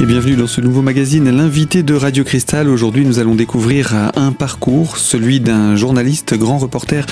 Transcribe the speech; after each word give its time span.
Et 0.00 0.06
bienvenue 0.06 0.36
dans 0.36 0.46
ce 0.46 0.60
nouveau 0.60 0.80
magazine, 0.80 1.28
l'invité 1.28 1.82
de 1.82 1.92
Radio 1.92 2.22
Cristal. 2.22 2.68
Aujourd'hui, 2.68 3.04
nous 3.04 3.18
allons 3.18 3.34
découvrir 3.34 4.12
un 4.14 4.30
parcours, 4.30 4.96
celui 4.96 5.40
d'un 5.40 5.74
journaliste, 5.74 6.34
grand 6.34 6.58
reporter 6.58 7.04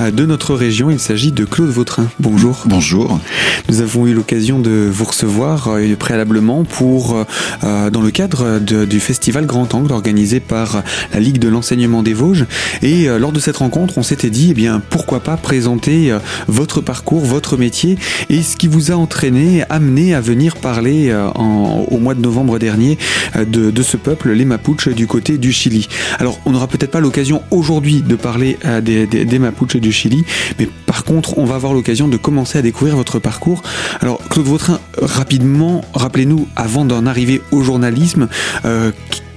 euh, 0.00 0.10
de 0.10 0.24
notre 0.24 0.54
région. 0.54 0.90
Il 0.90 1.00
s'agit 1.00 1.32
de 1.32 1.44
Claude 1.44 1.68
Vautrin. 1.68 2.06
Bonjour. 2.18 2.62
Bonjour. 2.64 3.20
Nous 3.68 3.82
avons 3.82 4.06
eu 4.06 4.14
l'occasion 4.14 4.58
de 4.58 4.88
vous 4.90 5.04
recevoir 5.04 5.68
euh, 5.68 5.94
préalablement 5.96 6.64
pour, 6.64 7.26
euh, 7.62 7.90
dans 7.90 8.00
le 8.00 8.10
cadre 8.10 8.58
du 8.58 9.00
festival 9.00 9.44
Grand 9.44 9.74
Angle 9.74 9.92
organisé 9.92 10.40
par 10.40 10.82
la 11.12 11.20
Ligue 11.20 11.40
de 11.40 11.48
l'enseignement 11.48 12.02
des 12.02 12.14
Vosges. 12.14 12.46
Et 12.80 13.06
lors 13.18 13.32
de 13.32 13.40
cette 13.40 13.58
rencontre, 13.58 13.98
on 13.98 14.02
s'était 14.02 14.30
dit, 14.30 14.48
eh 14.52 14.54
bien, 14.54 14.80
pourquoi 14.88 15.20
pas 15.20 15.36
présenter 15.36 16.16
votre 16.48 16.80
parcours, 16.80 17.22
votre 17.22 17.58
métier 17.58 17.98
et 18.30 18.42
ce 18.42 18.56
qui 18.56 18.66
vous 18.66 18.92
a 18.92 18.94
entraîné, 18.94 19.64
amené 19.68 20.14
à 20.14 20.22
venir 20.22 20.56
parler 20.56 21.14
en, 21.34 21.84
au 21.90 21.98
mois 21.98 22.14
de 22.14 22.20
novembre 22.20 22.29
novembre 22.30 22.60
dernier 22.60 22.96
euh, 23.36 23.44
de, 23.44 23.82
ce 23.82 23.96
peuple, 23.96 24.30
les 24.30 24.44
Mapuches, 24.44 24.88
du 24.88 25.06
côté 25.06 25.36
du 25.36 25.52
Chili. 25.52 25.88
Alors, 26.18 26.38
on 26.46 26.52
n'aura 26.52 26.68
peut-être 26.68 26.92
pas 26.92 27.00
l'occasion 27.00 27.42
aujourd'hui 27.50 28.02
de 28.02 28.14
parler 28.14 28.56
euh, 28.64 28.80
des, 28.80 29.38
Mapuches 29.38 29.76
du 29.76 29.90
Chili, 29.90 30.24
mais 30.58 30.68
par 30.86 31.04
contre, 31.04 31.38
on 31.38 31.44
va 31.44 31.56
avoir 31.56 31.72
l'occasion 31.72 32.06
de 32.08 32.16
commencer 32.16 32.58
à 32.58 32.62
découvrir 32.62 32.94
votre 32.94 33.18
parcours. 33.18 33.62
Alors, 34.00 34.20
Claude 34.28 34.46
Vautrin, 34.46 34.80
rapidement, 35.00 35.82
rappelez-nous, 35.92 36.46
avant 36.56 36.84
d'en 36.84 37.06
arriver 37.06 37.42
au 37.50 37.62
journalisme, 37.62 38.28
euh, 38.64 38.92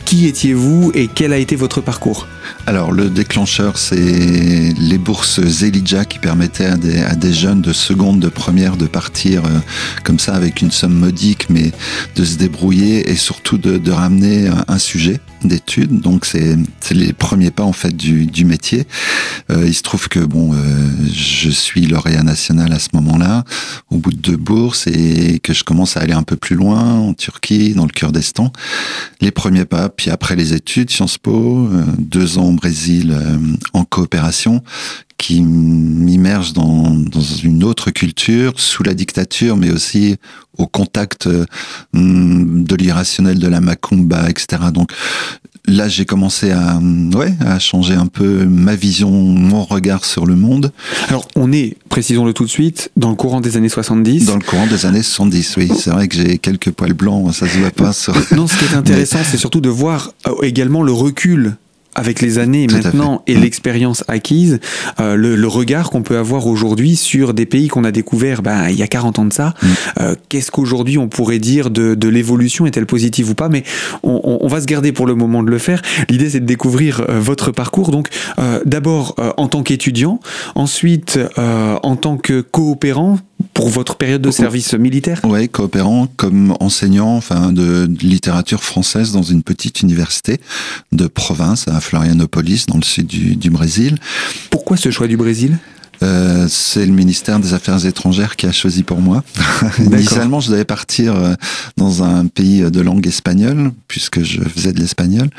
qui 0.06 0.28
étiez-vous 0.28 0.92
et 0.94 1.08
quel 1.08 1.34
a 1.34 1.38
été 1.38 1.56
votre 1.56 1.82
parcours? 1.82 2.28
Alors 2.68 2.92
le 2.92 3.10
déclencheur, 3.10 3.78
c'est 3.78 3.96
les 3.96 4.98
bourses 4.98 5.42
Zelidja 5.42 6.03
qui 6.24 6.28
permettaient 6.28 6.66
à 6.66 6.78
des, 6.78 7.00
à 7.00 7.16
des, 7.16 7.34
jeunes 7.34 7.62
de 7.62 7.74
seconde, 7.74 8.20
de 8.20 8.30
première 8.30 8.78
de 8.78 8.86
partir 8.86 9.44
euh, 9.46 9.60
comme 10.04 10.20
ça 10.20 10.36
avec 10.36 10.62
une 10.62 10.72
somme 10.72 10.94
modique, 10.94 11.50
mais 11.50 11.72
de 12.16 12.24
se 12.24 12.38
débrouiller 12.38 13.10
et 13.10 13.16
surtout 13.16 13.58
de, 13.58 13.78
de 13.78 13.92
ramener 13.92 14.50
un, 14.68 14.78
sujet 14.78 15.20
d'études. 15.44 16.00
Donc 16.00 16.26
c'est 16.26 16.56
les 16.92 17.14
premiers 17.14 17.52
pas 17.52 17.64
en 17.64 17.74
fait 17.74 17.96
du, 17.96 18.26
du 18.26 18.46
métier. 18.46 18.88
Euh, 19.52 19.66
il 19.68 19.74
se 19.74 19.82
trouve 19.82 20.08
que 20.08 20.20
bon, 20.20 20.54
euh, 20.54 20.58
je 21.12 21.50
suis 21.50 21.86
lauréat 21.88 22.24
national 22.24 22.72
à 22.72 22.80
ce 22.80 22.90
moment-là, 22.94 23.44
au 23.90 23.98
bout 23.98 24.12
de 24.12 24.18
deux 24.18 24.38
bourses, 24.38 24.88
et 24.88 25.40
que 25.40 25.54
je 25.54 25.64
commence 25.64 25.98
à 25.98 26.02
aller 26.02 26.14
un 26.14 26.24
peu 26.24 26.36
plus 26.36 26.56
loin 26.56 27.00
en 27.00 27.14
Turquie, 27.14 27.74
dans 27.74 27.86
le 27.86 27.92
Kurdistan. 27.92 28.52
Les 29.22 29.32
premiers 29.32 29.66
pas, 29.66 29.90
puis 29.90 30.10
après 30.10 30.36
les 30.36 30.54
études, 30.54 30.90
Sciences 30.90 31.18
Po, 31.18 31.68
euh, 31.68 31.84
deux 31.98 32.38
ans 32.38 32.50
au 32.50 32.54
Brésil 32.54 33.14
euh, 33.14 33.38
en 33.74 33.86
coopération, 33.86 34.62
qui 35.24 35.42
m'immerge 35.42 36.52
dans, 36.52 36.90
dans, 36.90 37.22
une 37.22 37.64
autre 37.64 37.92
culture, 37.92 38.60
sous 38.60 38.84
la 38.84 38.94
dictature, 38.94 39.56
mais 39.56 39.72
aussi 39.72 40.18
au 40.58 40.68
contact 40.68 41.28
euh, 41.28 41.46
de 41.94 42.76
l'irrationnel 42.76 43.40
de 43.40 43.48
la 43.48 43.62
macumba, 43.62 44.30
etc. 44.30 44.64
Donc 44.74 44.92
là, 45.66 45.88
j'ai 45.88 46.04
commencé 46.04 46.52
à, 46.52 46.78
ouais, 47.16 47.34
à 47.40 47.58
changer 47.58 47.94
un 47.94 48.08
peu 48.08 48.44
ma 48.44 48.76
vision, 48.76 49.10
mon 49.12 49.64
regard 49.64 50.04
sur 50.04 50.26
le 50.26 50.36
monde. 50.36 50.74
Alors, 51.08 51.26
on 51.38 51.54
est, 51.54 51.78
précisons-le 51.88 52.34
tout 52.34 52.44
de 52.44 52.50
suite, 52.50 52.92
dans 52.98 53.10
le 53.10 53.16
courant 53.16 53.40
des 53.40 53.56
années 53.56 53.70
70. 53.70 54.26
Dans 54.26 54.36
le 54.36 54.42
courant 54.42 54.68
des 54.68 54.86
années 54.86 55.04
70, 55.04 55.56
oui. 55.56 55.72
C'est 55.74 55.92
vrai 55.92 56.10
que 56.10 56.18
j'ai 56.18 56.38
quelques 56.38 56.72
poils 56.72 56.92
blancs, 56.92 57.34
ça 57.34 57.48
se 57.48 57.58
voit 57.60 57.72
pas. 57.72 57.94
Sur... 57.94 58.14
Non, 58.36 58.46
ce 58.46 58.58
qui 58.58 58.66
est 58.66 58.76
intéressant, 58.76 59.20
c'est 59.24 59.38
surtout 59.38 59.62
de 59.62 59.70
voir 59.70 60.12
euh, 60.28 60.34
également 60.42 60.84
le 60.84 60.92
recul 60.92 61.56
avec 61.96 62.22
les 62.22 62.40
années 62.40 62.68
maintenant 62.68 63.24
et 63.28 63.36
mm. 63.36 63.42
l'expérience 63.42 64.04
acquise, 64.08 64.60
euh, 65.00 65.16
le, 65.16 65.36
le, 65.36 65.48
regard 65.48 65.90
qu'on 65.90 66.02
peut 66.02 66.18
avoir 66.18 66.48
aujourd'hui 66.48 66.96
sur 66.96 67.34
des 67.34 67.46
pays 67.46 67.68
qu'on 67.68 67.84
a 67.84 67.92
découverts 67.92 68.42
ben, 68.42 68.70
il 68.70 68.76
y 68.76 68.84
a 68.84 68.88
40 68.88 69.20
ans 69.20 69.26
de 69.26 69.34
ça, 69.34 69.54
mm. 69.62 69.68
euh, 70.02 70.16
qu'est-ce 70.30 70.52
qu'aujourd'hui 70.52 70.98
on 70.98 71.08
pourrait 71.08 71.40
dire 71.40 71.70
de, 71.70 71.96
de 71.96 72.08
l'évolution, 72.10 72.66
est-elle 72.66 72.86
positive 72.86 73.30
ou 73.30 73.36
pas? 73.36 73.50
Mais 73.50 73.64
on, 74.04 74.22
on, 74.24 74.40
on, 74.42 74.48
va 74.48 74.62
se 74.62 74.66
garder 74.66 74.92
pour 74.92 75.06
le 75.06 75.16
moment 75.16 75.44
de 75.44 75.50
le 75.50 75.58
faire. 75.58 75.82
L'idée 76.10 76.30
c'est 76.30 76.40
de 76.40 76.46
découvrir 76.46 77.02
euh, 77.02 77.20
votre 77.20 77.52
parcours. 77.52 77.92
Donc 77.92 78.10
euh, 78.40 78.60
d'abord 78.66 79.16
euh, 79.20 79.32
en 79.38 79.48
tant 79.48 79.64
qu'étudiant, 79.64 80.20
ensuite 80.56 81.20
en 81.38 81.96
tant 81.96 82.18
que 82.18 82.42
coopérant 82.42 83.18
pour 83.54 83.70
votre 83.70 83.96
période 83.96 84.22
de 84.22 84.32
service 84.32 84.74
militaire? 84.74 85.22
Oui, 85.24 85.50
coopérant 85.50 86.08
comme 86.18 86.56
enseignant 86.60 87.16
enfin, 87.16 87.52
de, 87.52 87.90
littérature 88.02 88.64
française 88.64 89.12
dans 89.12 89.24
une 89.24 89.44
petite 89.44 89.82
université 89.82 90.40
de 90.92 91.08
province 91.08 91.68
à 91.68 91.80
Florianopolis, 91.80 92.66
dans 92.68 92.78
le 92.78 92.84
sud 92.84 93.08
du, 93.08 93.36
du 93.36 93.50
Brésil. 93.50 93.98
Pourquoi 94.50 94.78
ce 94.78 94.92
choix 94.92 95.08
du 95.08 95.18
Brésil? 95.18 95.58
Euh, 96.02 96.48
c'est 96.50 96.86
le 96.86 96.92
ministère 96.92 97.40
des 97.40 97.54
Affaires 97.54 97.86
étrangères 97.86 98.36
qui 98.36 98.46
a 98.46 98.52
choisi 98.52 98.84
pour 98.84 99.00
moi. 99.00 99.24
Initialement, 99.80 100.40
je 100.40 100.52
devais 100.52 100.66
partir 100.66 101.16
euh, 101.16 101.34
dans 101.78 102.04
un 102.04 102.28
pays 102.28 102.62
de 102.62 102.82
langue 102.82 103.06
espagnole, 103.08 103.72
puisque 103.88 104.24
je 104.24 104.42
faisais 104.42 104.74
de 104.74 104.80
l'espagnol. 104.80 105.30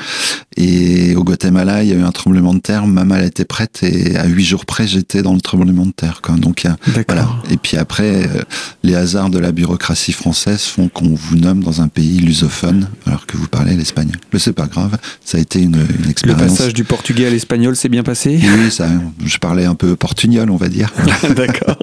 Et 0.57 1.15
au 1.15 1.23
Guatemala, 1.23 1.83
il 1.83 1.89
y 1.89 1.91
a 1.91 1.95
eu 1.95 2.03
un 2.03 2.11
tremblement 2.11 2.53
de 2.53 2.59
terre. 2.59 2.87
Ma 2.87 3.03
malle 3.03 3.25
était 3.25 3.45
prête 3.45 3.83
et 3.83 4.15
à 4.15 4.25
huit 4.25 4.45
jours 4.45 4.65
près, 4.65 4.87
j'étais 4.87 5.21
dans 5.21 5.33
le 5.33 5.41
tremblement 5.41 5.85
de 5.85 5.91
terre. 5.91 6.21
Quoi. 6.21 6.35
Donc, 6.35 6.63
il 6.63 6.67
y 6.67 6.69
a, 6.69 6.77
voilà. 7.07 7.29
Et 7.49 7.57
puis 7.57 7.77
après, 7.77 8.27
euh, 8.27 8.41
les 8.83 8.95
hasards 8.95 9.29
de 9.29 9.39
la 9.39 9.51
bureaucratie 9.51 10.13
française 10.13 10.61
font 10.61 10.87
qu'on 10.87 11.13
vous 11.13 11.35
nomme 11.35 11.61
dans 11.61 11.81
un 11.81 11.87
pays 11.87 12.19
lusophone 12.19 12.87
alors 13.05 13.25
que 13.25 13.37
vous 13.37 13.47
parlez 13.47 13.75
l'espagnol. 13.75 14.15
Mais 14.31 14.39
c'est 14.39 14.53
pas 14.53 14.67
grave. 14.67 14.97
Ça 15.23 15.37
a 15.37 15.41
été 15.41 15.61
une, 15.61 15.85
une 16.03 16.09
expérience. 16.09 16.41
Le 16.41 16.47
passage 16.47 16.73
du 16.73 16.83
portugais 16.85 17.27
à 17.27 17.29
l'espagnol 17.29 17.75
s'est 17.75 17.89
bien 17.89 18.03
passé? 18.03 18.39
Oui, 18.41 18.71
ça. 18.71 18.87
Je 19.25 19.37
parlais 19.37 19.65
un 19.65 19.75
peu 19.75 19.95
portugnol 19.95 20.44
on 20.49 20.57
va 20.57 20.69
dire. 20.69 20.91
D'accord. 21.35 21.77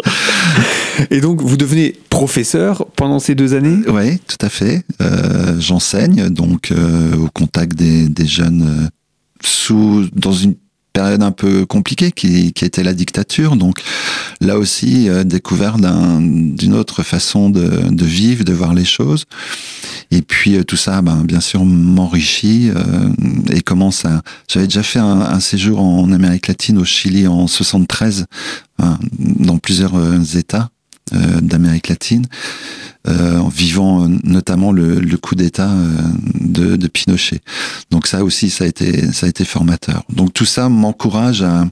Et 1.11 1.21
donc, 1.21 1.43
vous 1.43 1.57
devenez 1.57 1.97
professeur 2.11 2.87
pendant 2.97 3.19
ces 3.19 3.35
deux 3.35 3.55
années? 3.55 3.79
Oui, 3.89 4.19
tout 4.19 4.45
à 4.45 4.49
fait. 4.49 4.85
Euh, 5.01 5.59
j'enseigne 5.59 6.29
donc 6.29 6.71
euh, 6.73 7.17
au 7.17 7.29
contact 7.29 7.75
des, 7.77 8.27
jeunes 8.27 8.63
euh, 8.63 8.89
sous 9.43 10.09
dans 10.15 10.33
une 10.33 10.55
période 10.93 11.23
un 11.23 11.33
peu 11.33 11.67
compliquée 11.67 12.13
qui, 12.13 12.53
qui 12.53 12.65
était 12.65 12.83
la 12.83 12.95
dictature. 12.95 13.57
Donc 13.57 13.81
là 14.41 14.59
aussi, 14.59 15.09
euh, 15.09 15.25
découvert 15.25 15.77
d'une 15.79 16.75
autre 16.75 17.03
façon 17.03 17.51
de, 17.51 17.89
de, 17.91 18.05
vivre, 18.05 18.45
de 18.45 18.53
voir 18.53 18.75
les 18.75 18.85
choses. 18.85 19.25
Et 20.11 20.23
puis 20.23 20.57
euh, 20.57 20.65
tout 20.65 20.77
ça, 20.77 21.03
ben, 21.03 21.25
bien 21.25 21.41
sûr, 21.41 21.65
m'enrichit 21.65 22.71
euh, 22.71 23.09
et 23.51 23.63
commence 23.63 24.05
à... 24.05 24.23
J'avais 24.49 24.67
déjà 24.67 24.83
fait 24.83 24.99
un, 24.99 25.21
un, 25.21 25.41
séjour 25.41 25.81
en 25.81 26.13
Amérique 26.13 26.49
latine, 26.49 26.79
au 26.79 26.85
Chili, 26.85 27.27
en 27.27 27.47
73, 27.47 28.27
hein, 28.79 28.99
dans 29.19 29.59
plusieurs 29.59 29.97
euh, 29.97 30.23
États 30.35 30.71
euh, 31.15 31.41
d'Amérique 31.43 31.89
latine. 31.89 32.27
Euh, 33.09 33.39
en 33.39 33.49
vivant 33.49 34.05
euh, 34.05 34.09
notamment 34.23 34.71
le, 34.71 35.01
le 35.01 35.17
coup 35.17 35.35
d'État 35.35 35.69
euh, 35.69 35.89
de, 36.41 36.77
de, 36.77 36.87
Pinochet. 36.87 37.41
Donc 37.91 38.07
ça 38.07 38.23
aussi, 38.23 38.49
ça 38.49 38.63
a 38.63 38.69
été, 38.69 39.13
ça 39.13 39.27
a 39.27 39.29
été 39.29 39.45
formateur. 39.45 40.05
Donc 40.09 40.33
tout 40.33 40.45
ça 40.45 40.69
m'encourage 40.69 41.43
à, 41.43 41.65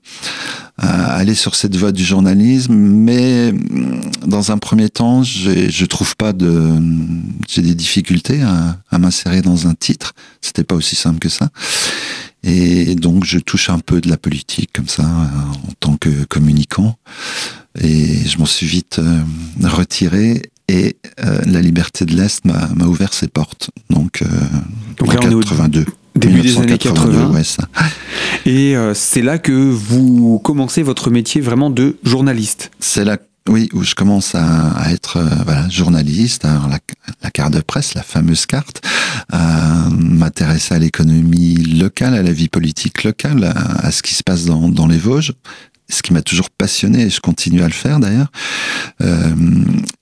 à, 0.77 1.15
aller 1.15 1.37
sur 1.37 1.55
cette 1.55 1.77
voie 1.77 1.93
du 1.93 2.03
journalisme, 2.05 2.75
mais 2.75 3.55
dans 4.27 4.51
un 4.51 4.59
premier 4.59 4.89
temps, 4.89 5.23
je 5.23 5.85
trouve 5.85 6.17
pas 6.17 6.33
de, 6.33 6.69
j'ai 7.49 7.63
des 7.63 7.77
difficultés 7.77 8.43
à, 8.43 8.79
à 8.91 8.99
m'insérer 8.99 9.41
dans 9.41 9.69
un 9.69 9.75
titre. 9.75 10.15
C'était 10.41 10.65
pas 10.65 10.75
aussi 10.75 10.97
simple 10.97 11.21
que 11.21 11.29
ça. 11.29 11.51
Et 12.43 12.97
donc 12.97 13.25
je 13.25 13.39
touche 13.39 13.71
un 13.71 13.79
peu 13.79 14.01
de 14.01 14.09
la 14.09 14.17
politique 14.17 14.71
comme 14.73 14.89
ça 14.89 15.05
en 15.05 15.73
tant 15.79 15.97
que 15.97 16.25
communicant. 16.25 16.97
Et 17.81 18.27
je 18.27 18.37
m'en 18.39 18.47
suis 18.47 18.67
vite 18.67 19.01
retiré 19.63 20.43
et 20.71 20.97
euh, 21.25 21.41
la 21.47 21.61
liberté 21.61 22.05
de 22.05 22.15
l'Est 22.15 22.45
m'a 22.45 22.87
ouvert 22.87 23.13
ses 23.13 23.27
portes. 23.27 23.71
Donc, 23.91 24.23
euh, 24.23 24.27
Donc 24.99 25.13
là, 25.13 25.21
82. 25.21 25.85
Début 26.15 26.43
des 26.43 26.59
années 26.59 26.79
80. 26.79 27.31
Ouais, 27.31 27.45
ça. 27.45 27.65
Et 28.47 28.77
euh, 28.77 28.95
c'est 28.95 29.23
là 29.23 29.39
que 29.39 29.53
vous 29.53 30.39
commencez 30.39 30.83
votre 30.83 31.11
métier 31.11 31.41
vraiment 31.41 31.71
de 31.71 31.97
journaliste. 32.05 32.71
C'est 32.79 33.05
là, 33.05 33.17
oui, 33.49 33.69
où 33.73 33.83
je 33.83 33.95
commence 33.95 34.35
à, 34.35 34.71
à 34.73 34.93
être 34.93 35.17
euh, 35.17 35.29
voilà, 35.45 35.69
journaliste, 35.69 36.45
à 36.45 36.61
la, 36.69 36.79
la, 37.23 37.31
carte 37.31 37.53
de 37.53 37.61
presse, 37.61 37.95
la 37.95 38.03
fameuse 38.03 38.47
carte, 38.47 38.83
à 39.33 39.89
m'intéresser 39.91 40.75
à 40.75 40.79
l'économie 40.79 41.57
locale, 41.57 42.15
à 42.15 42.23
la 42.23 42.33
vie 42.33 42.49
politique 42.49 43.05
locale, 43.05 43.45
à, 43.45 43.87
à, 43.87 43.91
ce 43.91 44.03
qui 44.03 44.15
se 44.15 44.23
passe 44.23 44.45
dans, 44.45 44.69
dans 44.69 44.87
les 44.87 44.99
Vosges 44.99 45.33
ce 45.91 46.03
qui 46.03 46.13
m'a 46.13 46.23
toujours 46.23 46.51
passionné 46.51 47.03
et 47.03 47.11
je 47.11 47.21
continue 47.21 47.63
à 47.63 47.67
le 47.67 47.73
faire 47.73 48.01
d'ailleurs. 48.01 48.31
Euh, 49.01 49.35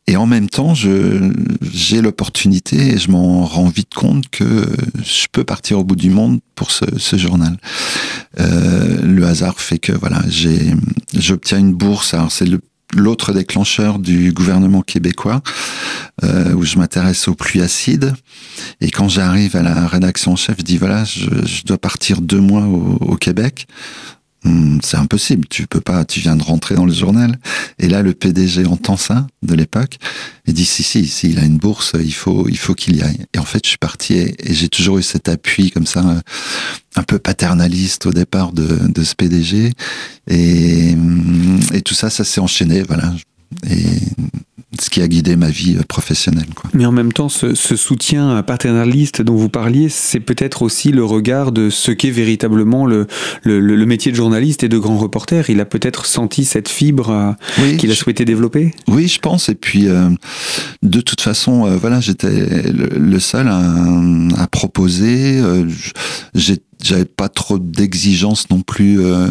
et 0.06 0.16
en 0.16 0.26
même 0.26 0.48
temps, 0.48 0.74
j'ai 0.74 2.00
l'opportunité 2.00 2.94
et 2.94 2.98
je 2.98 3.10
m'en 3.10 3.44
rends 3.44 3.68
vite 3.68 3.94
compte 3.94 4.28
que 4.30 4.66
je 5.02 5.26
peux 5.30 5.44
partir 5.44 5.78
au 5.78 5.84
bout 5.84 5.96
du 5.96 6.10
monde 6.10 6.40
pour 6.54 6.70
ce, 6.70 7.16
journal. 7.16 7.56
Euh, 8.38 9.02
le 9.02 9.26
hasard 9.26 9.60
fait 9.60 9.78
que 9.78 9.92
voilà, 9.92 10.22
j'obtiens 11.14 11.58
une 11.58 11.74
bourse. 11.74 12.14
Alors 12.14 12.32
c'est 12.32 12.46
l'autre 12.94 13.32
déclencheur 13.34 13.98
du 13.98 14.32
gouvernement 14.32 14.80
québécois, 14.80 15.42
euh, 16.24 16.54
où 16.54 16.64
je 16.64 16.78
m'intéresse 16.78 17.28
aux 17.28 17.34
pluies 17.34 17.60
acides. 17.60 18.14
Et 18.80 18.90
quand 18.90 19.08
j'arrive 19.08 19.56
à 19.56 19.62
la 19.62 19.86
rédaction 19.86 20.32
en 20.32 20.36
chef, 20.36 20.56
je 20.58 20.64
dis 20.64 20.78
voilà, 20.78 21.04
je, 21.04 21.64
dois 21.64 21.78
partir 21.78 22.22
deux 22.22 22.40
mois 22.40 22.64
au 22.64 23.16
Québec. 23.16 23.66
Hum, 24.48 24.80
c'est 24.82 24.96
impossible, 24.96 25.46
tu 25.48 25.66
peux 25.66 25.80
pas, 25.80 26.04
tu 26.04 26.20
viens 26.20 26.36
de 26.36 26.42
rentrer 26.42 26.74
dans 26.74 26.86
le 26.86 26.92
journal. 26.92 27.38
Et 27.78 27.88
là, 27.88 28.02
le 28.02 28.14
PDG 28.14 28.64
entend 28.66 28.96
ça 28.96 29.26
de 29.42 29.54
l'époque 29.54 29.98
et 30.46 30.52
dit 30.52 30.64
si 30.64 30.82
si, 30.82 31.06
si 31.06 31.30
il 31.30 31.38
a 31.38 31.44
une 31.44 31.58
bourse, 31.58 31.92
il 32.00 32.14
faut 32.14 32.48
il 32.48 32.56
faut 32.56 32.74
qu'il 32.74 32.96
y 32.96 33.02
aille. 33.02 33.26
Et 33.34 33.38
en 33.38 33.44
fait, 33.44 33.60
je 33.64 33.70
suis 33.70 33.78
parti 33.78 34.14
et, 34.14 34.34
j'ai 34.44 34.68
toujours 34.68 34.98
eu 34.98 35.02
cet 35.02 35.28
appui 35.28 35.70
comme 35.70 35.86
ça, 35.86 36.02
un 36.96 37.02
peu 37.02 37.18
paternaliste 37.18 38.06
au 38.06 38.12
départ 38.12 38.52
de, 38.52 39.02
ce 39.02 39.14
PDG. 39.14 39.72
Et, 40.28 40.92
hum, 40.94 41.60
et 41.72 41.82
tout 41.82 41.94
ça, 41.94 42.08
ça 42.08 42.24
s'est 42.24 42.40
enchaîné, 42.40 42.82
voilà. 42.82 43.12
Et 43.68 44.00
ce 44.80 44.90
qui 44.90 45.02
a 45.02 45.08
guidé 45.08 45.36
ma 45.36 45.50
vie 45.50 45.76
euh, 45.78 45.82
professionnelle. 45.86 46.48
Quoi. 46.54 46.70
Mais 46.74 46.86
en 46.86 46.92
même 46.92 47.12
temps, 47.12 47.28
ce, 47.28 47.54
soutien 47.54 48.42
paternaliste 48.42 49.22
dont 49.22 49.36
vous 49.36 49.48
parliez, 49.48 49.88
c'est 49.88 50.20
peut-être 50.20 50.62
aussi 50.62 50.90
le 50.90 51.04
regard 51.04 51.52
de 51.52 51.70
ce 51.70 51.90
qu'est 51.90 52.10
véritablement 52.10 52.86
le, 52.86 53.06
le, 53.44 53.86
métier 53.86 54.12
de 54.12 54.16
journaliste 54.16 54.62
et 54.64 54.68
de 54.68 54.78
grand 54.78 54.98
reporter. 54.98 55.50
Il 55.50 55.60
a 55.60 55.64
peut-être 55.64 56.06
senti 56.06 56.44
cette 56.44 56.68
fibre 56.68 57.10
euh, 57.10 57.76
qu'il 57.76 57.90
a 57.90 57.94
souhaité 57.94 58.24
développer? 58.24 58.74
Oui, 58.88 59.08
je 59.08 59.18
pense. 59.18 59.48
Et 59.48 59.54
puis, 59.54 59.88
euh, 59.88 60.08
de 60.82 61.00
toute 61.00 61.20
façon, 61.20 61.64
voilà, 61.76 62.00
j'étais 62.00 62.72
le, 62.72 63.18
seul 63.18 63.48
à, 63.48 63.60
à 64.38 64.46
proposer. 64.46 65.42
J'ai 66.34 66.58
j'avais 66.82 67.04
pas 67.04 67.28
trop 67.28 67.58
d'exigences 67.58 68.50
non 68.50 68.60
plus 68.60 69.00
euh, 69.00 69.28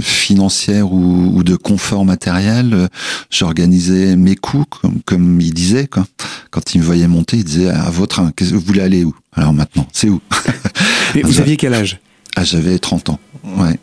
financières 0.00 0.92
ou, 0.92 1.32
ou, 1.34 1.42
de 1.42 1.56
confort 1.56 2.04
matériel. 2.04 2.88
J'organisais 3.30 4.16
mes 4.16 4.36
coûts 4.36 4.64
comme, 4.68 5.00
comme 5.04 5.40
il 5.40 5.52
disait. 5.52 5.86
Quoi. 5.86 6.06
Quand 6.50 6.74
il 6.74 6.80
me 6.80 6.84
voyait 6.84 7.08
monter, 7.08 7.38
il 7.38 7.44
disait 7.44 7.68
à 7.68 7.90
votre 7.90 8.16
train, 8.16 8.32
vous 8.40 8.60
voulez 8.60 8.80
aller 8.80 9.04
où? 9.04 9.14
Alors 9.32 9.52
maintenant, 9.52 9.86
c'est 9.92 10.08
où? 10.08 10.20
Et 11.14 11.22
vous 11.22 11.40
aviez 11.40 11.56
quel 11.56 11.74
âge? 11.74 12.00
Ah, 12.36 12.44
j'avais 12.44 12.78
30 12.78 13.10
ans. 13.10 13.20
Ouais. 13.44 13.78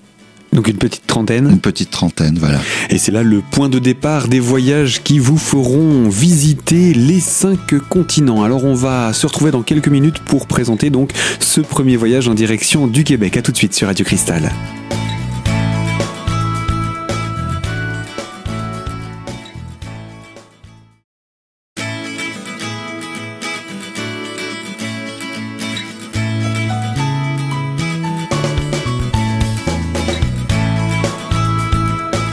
Donc 0.53 0.67
une 0.67 0.77
petite 0.77 1.07
trentaine. 1.07 1.49
Une 1.49 1.59
petite 1.59 1.89
trentaine, 1.89 2.37
voilà. 2.39 2.59
Et 2.89 2.97
c'est 2.97 3.11
là 3.11 3.23
le 3.23 3.41
point 3.41 3.69
de 3.69 3.79
départ 3.79 4.27
des 4.27 4.39
voyages 4.39 5.01
qui 5.03 5.19
vous 5.19 5.37
feront 5.37 6.09
visiter 6.09 6.93
les 6.93 7.19
cinq 7.19 7.79
continents. 7.89 8.43
Alors 8.43 8.63
on 8.63 8.75
va 8.75 9.13
se 9.13 9.25
retrouver 9.25 9.51
dans 9.51 9.63
quelques 9.63 9.87
minutes 9.87 10.19
pour 10.19 10.47
présenter 10.47 10.89
donc 10.89 11.11
ce 11.39 11.61
premier 11.61 11.95
voyage 11.95 12.27
en 12.27 12.33
direction 12.33 12.87
du 12.87 13.03
Québec. 13.03 13.37
A 13.37 13.41
tout 13.41 13.51
de 13.51 13.57
suite 13.57 13.73
sur 13.73 13.87
Radio 13.87 14.05
Cristal. 14.05 14.51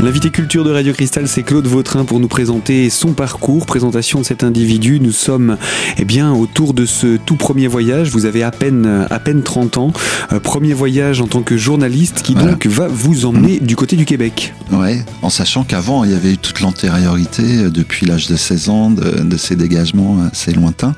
L'invité 0.03 0.31
culture 0.31 0.65
de 0.65 0.71
Radio 0.71 0.95
Cristal, 0.95 1.29
c'est 1.29 1.43
Claude 1.43 1.67
Vautrin 1.67 2.07
pour 2.07 2.21
nous 2.21 2.29
présenter 2.29 2.89
son 2.89 3.13
parcours, 3.13 3.67
présentation 3.67 4.21
de 4.21 4.25
cet 4.25 4.43
individu. 4.43 4.99
Nous 4.99 5.13
sommes 5.13 5.59
eh 5.99 6.07
bien, 6.07 6.33
autour 6.33 6.73
de 6.73 6.87
ce 6.87 7.19
tout 7.19 7.37
premier 7.37 7.67
voyage. 7.67 8.09
Vous 8.09 8.25
avez 8.25 8.43
à 8.43 8.51
peine, 8.51 9.07
à 9.11 9.19
peine 9.19 9.43
30 9.43 9.77
ans. 9.77 9.93
Euh, 10.33 10.41
premier 10.41 10.73
voyage 10.73 11.21
en 11.21 11.27
tant 11.27 11.43
que 11.43 11.59
journaliste 11.59 12.23
qui 12.23 12.35
donc 12.35 12.67
va 12.67 12.89
vous 12.89 13.27
emmener 13.27 13.61
du 13.61 13.77
côté 13.77 13.95
du 13.95 14.07
Québec. 14.07 14.55
Ouais, 14.73 15.05
en 15.21 15.29
sachant 15.29 15.65
qu'avant, 15.65 16.03
il 16.05 16.13
y 16.13 16.15
avait 16.15 16.33
eu 16.33 16.39
toute 16.39 16.61
l'antériorité 16.61 17.43
euh, 17.43 17.71
depuis 17.71 18.07
l'âge 18.07 18.27
de 18.27 18.37
16 18.37 18.69
ans 18.71 18.91
de, 18.91 19.23
de 19.23 19.37
ces 19.37 19.55
dégagements 19.55 20.17
assez 20.33 20.53
lointains. 20.53 20.95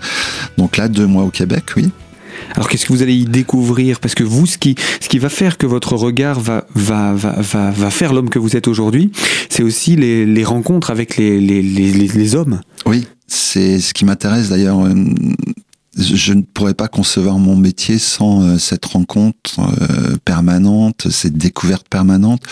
Donc 0.58 0.76
là, 0.76 0.86
deux 0.86 1.06
mois 1.06 1.24
au 1.24 1.30
Québec, 1.30 1.64
oui. 1.76 1.90
Alors 2.54 2.68
qu'est-ce 2.68 2.86
que 2.86 2.92
vous 2.92 3.02
allez 3.02 3.14
y 3.14 3.24
découvrir? 3.24 4.00
Parce 4.00 4.14
que 4.14 4.24
vous, 4.24 4.46
ce 4.46 4.58
qui, 4.58 4.74
ce 5.00 5.08
qui 5.08 5.18
va 5.18 5.28
faire 5.28 5.58
que 5.58 5.66
votre 5.66 5.94
regard 5.96 6.40
va, 6.40 6.66
va, 6.74 7.14
va, 7.14 7.70
va, 7.70 7.90
faire 7.90 8.12
l'homme 8.12 8.30
que 8.30 8.38
vous 8.38 8.56
êtes 8.56 8.68
aujourd'hui, 8.68 9.12
c'est 9.48 9.62
aussi 9.62 9.96
les, 9.96 10.44
rencontres 10.44 10.90
avec 10.90 11.16
les, 11.16 12.34
hommes. 12.34 12.60
Oui, 12.86 13.06
c'est 13.26 13.80
ce 13.80 13.94
qui 13.94 14.04
m'intéresse 14.04 14.48
d'ailleurs. 14.48 14.84
Euh, 14.84 14.94
je 15.98 16.32
ne 16.32 16.40
pourrais 16.40 16.72
pas 16.72 16.88
concevoir 16.88 17.38
mon 17.38 17.54
métier 17.54 17.98
sans 17.98 18.42
euh, 18.42 18.58
cette 18.58 18.86
rencontre 18.86 19.60
euh, 19.60 20.16
permanente, 20.24 21.10
cette 21.10 21.36
découverte 21.36 21.86
permanente 21.88 22.42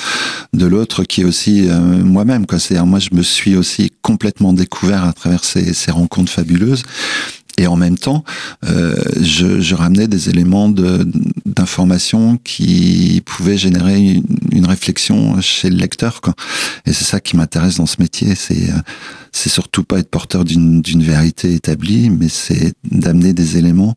de 0.52 0.66
l'autre 0.66 1.04
qui 1.04 1.22
est 1.22 1.25
aussi 1.25 1.69
moi-même. 2.04 2.44
C'est-à-dire 2.50 2.87
moi, 2.87 2.98
je 2.98 3.10
me 3.12 3.22
suis 3.22 3.56
aussi 3.56 3.92
complètement 4.02 4.52
découvert 4.52 5.04
à 5.04 5.12
travers 5.12 5.44
ces 5.44 5.90
rencontres 5.90 6.32
fabuleuses. 6.32 6.82
Et 7.61 7.67
en 7.67 7.77
même 7.77 7.99
temps, 7.99 8.25
euh, 8.65 8.97
je, 9.21 9.75
ramenais 9.75 10.09
des 10.09 10.31
éléments 10.31 10.71
d'information 10.71 12.39
qui 12.43 13.23
pouvaient 13.27 13.59
générer 13.59 14.23
une, 14.51 14.67
réflexion 14.67 15.39
chez 15.43 15.69
le 15.69 15.77
lecteur. 15.77 16.23
Et 16.87 16.95
c'est 16.95 17.05
ça 17.05 17.21
qui 17.21 17.37
m'intéresse 17.37 17.77
dans 17.77 17.85
ce 17.85 17.97
métier. 18.01 18.35
C'est 18.35 18.71
euh, 18.71 18.79
c'est 19.33 19.51
surtout 19.51 19.85
pas 19.85 19.99
être 19.99 20.09
porteur 20.09 20.45
d'une 20.45 21.03
vérité 21.03 21.53
établie, 21.53 22.09
mais 22.09 22.31
c'est 22.31 22.73
d'amener 22.91 23.35
des 23.35 23.59
éléments 23.59 23.95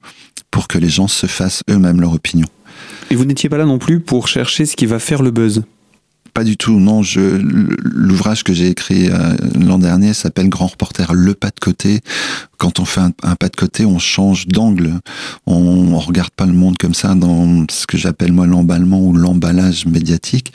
pour 0.51 0.67
que 0.67 0.77
les 0.77 0.89
gens 0.89 1.07
se 1.07 1.25
fassent 1.25 1.61
eux-mêmes 1.69 2.01
leur 2.01 2.13
opinion. 2.13 2.47
Et 3.11 3.15
vous 3.15 3.23
n'étiez 3.23 3.47
pas 3.47 3.57
là 3.57 3.65
non 3.65 3.79
plus 3.79 4.01
pour 4.01 4.27
chercher 4.27 4.65
ce 4.65 4.75
qui 4.75 4.87
va 4.87 4.99
faire 4.99 5.23
le 5.23 5.31
buzz? 5.31 5.63
Pas 6.33 6.43
du 6.43 6.57
tout. 6.57 6.79
Non, 6.79 7.03
je 7.03 7.19
l'ouvrage 7.83 8.43
que 8.43 8.53
j'ai 8.53 8.67
écrit 8.67 9.09
euh, 9.09 9.35
l'an 9.59 9.77
dernier 9.79 10.13
s'appelle 10.13 10.49
Grand 10.49 10.67
reporter, 10.67 11.13
le 11.13 11.33
pas 11.33 11.49
de 11.49 11.59
côté. 11.59 12.01
Quand 12.57 12.79
on 12.79 12.85
fait 12.85 13.01
un, 13.01 13.35
pas 13.35 13.49
de 13.49 13.55
côté, 13.55 13.85
on 13.85 13.99
change 13.99 14.47
d'angle. 14.47 14.93
On, 15.45 15.55
on 15.93 15.99
regarde 15.99 16.31
pas 16.31 16.45
le 16.45 16.53
monde 16.53 16.77
comme 16.77 16.93
ça 16.93 17.13
dans 17.13 17.65
ce 17.69 17.85
que 17.85 17.97
j'appelle 17.97 18.31
moi 18.31 18.47
l'emballement 18.47 19.01
ou 19.01 19.13
l'emballage 19.13 19.85
médiatique, 19.85 20.53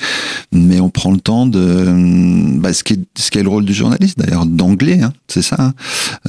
mais 0.53 0.81
on 0.81 0.91
prend 0.91 1.13
le 1.13 1.21
temps 1.21 1.47
de 1.47 2.59
bah, 2.59 2.73
ce 2.73 2.83
qui 2.83 2.95
est 2.95 3.01
ce 3.17 3.31
qui 3.31 3.39
est 3.39 3.43
le 3.43 3.49
rôle 3.49 3.65
du 3.65 3.75
journaliste 3.75 4.19
d'ailleurs 4.19 4.47
d'angler, 4.47 5.03
hein, 5.03 5.13
c'est 5.29 5.43
ça. 5.43 5.57
Hein. 5.59 5.75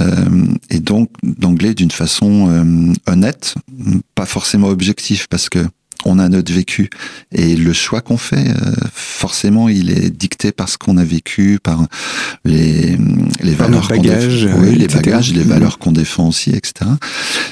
Euh, 0.02 0.46
et 0.70 0.80
donc 0.80 1.10
d'angler 1.24 1.74
d'une 1.74 1.92
façon 1.92 2.48
euh, 2.50 2.94
honnête, 3.12 3.56
pas 4.16 4.26
forcément 4.26 4.68
objectif 4.68 5.28
parce 5.28 5.50
que 5.50 5.66
on 6.06 6.20
a 6.20 6.30
notre 6.30 6.54
vécu 6.54 6.90
et 7.32 7.56
le 7.56 7.74
choix 7.74 8.02
qu'on 8.02 8.18
fait, 8.18 8.50
euh, 8.50 8.72
forcément, 8.94 9.70
il 9.70 9.92
est 9.92 10.10
dicté 10.10 10.52
par 10.52 10.70
ce 10.70 10.78
qu'on 10.78 10.98
a 10.98 11.04
vécu, 11.04 11.60
par 11.62 11.86
les, 12.46 12.98
les 13.42 13.54
valeurs 13.54 13.88
qu'on 13.88 14.02
défend, 14.02 14.60
oui, 14.60 14.76
les 14.76 14.88
bagages, 14.88 15.34
les 15.34 15.44
valeurs 15.44 15.78
qu'on 15.78 15.92
défend 15.92 16.30
aussi, 16.30 16.52
etc. 16.52 16.90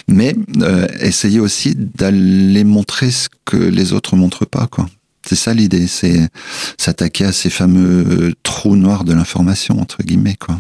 Mais 0.08 0.36
euh, 0.62 0.88
essayer 1.00 1.40
aussi 1.40 1.76
d'aller 1.76 2.64
montrer 2.64 3.12
ce 3.12 3.28
que 3.46 3.58
les 3.58 3.94
autres 3.94 4.16
montrent 4.16 4.46
pas, 4.46 4.68
quoi. 4.68 4.88
C'est 5.28 5.36
ça 5.36 5.54
l'idée, 5.54 5.88
c'est 5.88 6.30
s'attaquer 6.78 7.26
à 7.26 7.34
ces 7.34 7.50
fameux 7.50 8.34
trous 8.44 8.78
noirs 8.78 9.04
de 9.04 9.14
l'information 9.14 9.80
entre 9.82 10.02
guillemets, 10.04 10.38
quoi. 10.40 10.58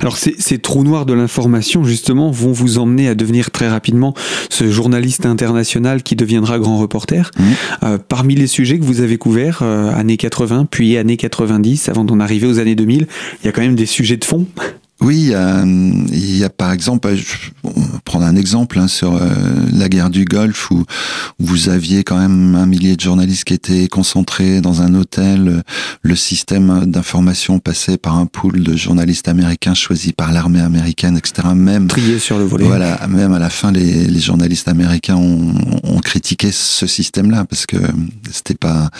Alors 0.00 0.16
ces, 0.16 0.34
ces 0.38 0.58
trous 0.58 0.84
noirs 0.84 1.06
de 1.06 1.12
l'information, 1.12 1.84
justement, 1.84 2.30
vont 2.30 2.52
vous 2.52 2.78
emmener 2.78 3.08
à 3.08 3.14
devenir 3.14 3.50
très 3.50 3.68
rapidement 3.68 4.14
ce 4.50 4.70
journaliste 4.70 5.26
international 5.26 6.02
qui 6.02 6.16
deviendra 6.16 6.58
grand 6.58 6.78
reporter. 6.78 7.30
Mmh. 7.38 7.42
Euh, 7.84 7.98
parmi 8.06 8.34
les 8.34 8.46
sujets 8.46 8.78
que 8.78 8.84
vous 8.84 9.00
avez 9.00 9.18
couverts, 9.18 9.60
euh, 9.62 9.94
années 9.94 10.16
80, 10.16 10.66
puis 10.70 10.96
années 10.96 11.16
90, 11.16 11.88
avant 11.88 12.04
d'en 12.04 12.20
arriver 12.20 12.46
aux 12.46 12.58
années 12.58 12.74
2000, 12.74 13.06
il 13.42 13.46
y 13.46 13.48
a 13.48 13.52
quand 13.52 13.62
même 13.62 13.76
des 13.76 13.86
sujets 13.86 14.16
de 14.16 14.24
fond 14.24 14.46
oui, 15.02 15.32
il 15.34 16.36
y 16.36 16.44
a, 16.44 16.50
par 16.50 16.72
exemple, 16.72 17.14
je 17.14 17.24
prendre 18.04 18.26
un 18.26 18.36
exemple 18.36 18.78
hein, 18.78 18.88
sur 18.88 19.14
euh, 19.14 19.20
la 19.72 19.88
guerre 19.88 20.10
du 20.10 20.24
Golfe 20.24 20.70
où, 20.70 20.84
vous 21.38 21.68
aviez 21.68 22.04
quand 22.04 22.18
même 22.18 22.54
un 22.54 22.66
millier 22.66 22.94
de 22.94 23.00
journalistes 23.00 23.44
qui 23.44 23.54
étaient 23.54 23.88
concentrés 23.88 24.60
dans 24.60 24.82
un 24.82 24.94
hôtel. 24.94 25.62
Le 26.02 26.16
système 26.16 26.86
d'information 26.86 27.58
passait 27.58 27.96
par 27.96 28.16
un 28.16 28.26
pool 28.26 28.62
de 28.62 28.76
journalistes 28.76 29.28
américains 29.28 29.74
choisis 29.74 30.12
par 30.12 30.32
l'armée 30.32 30.60
américaine, 30.60 31.16
etc. 31.16 31.48
Même 31.54 31.88
trié 31.88 32.18
sur 32.18 32.38
le 32.38 32.44
volet. 32.44 32.64
Voilà, 32.64 33.06
même 33.08 33.32
à 33.32 33.38
la 33.38 33.50
fin, 33.50 33.72
les, 33.72 34.06
les 34.06 34.20
journalistes 34.20 34.68
américains 34.68 35.16
ont, 35.16 35.54
ont 35.82 36.00
critiqué 36.00 36.52
ce 36.52 36.86
système-là 36.86 37.44
parce 37.44 37.66
que 37.66 37.76
c'était 38.30 38.54
pas 38.54 38.90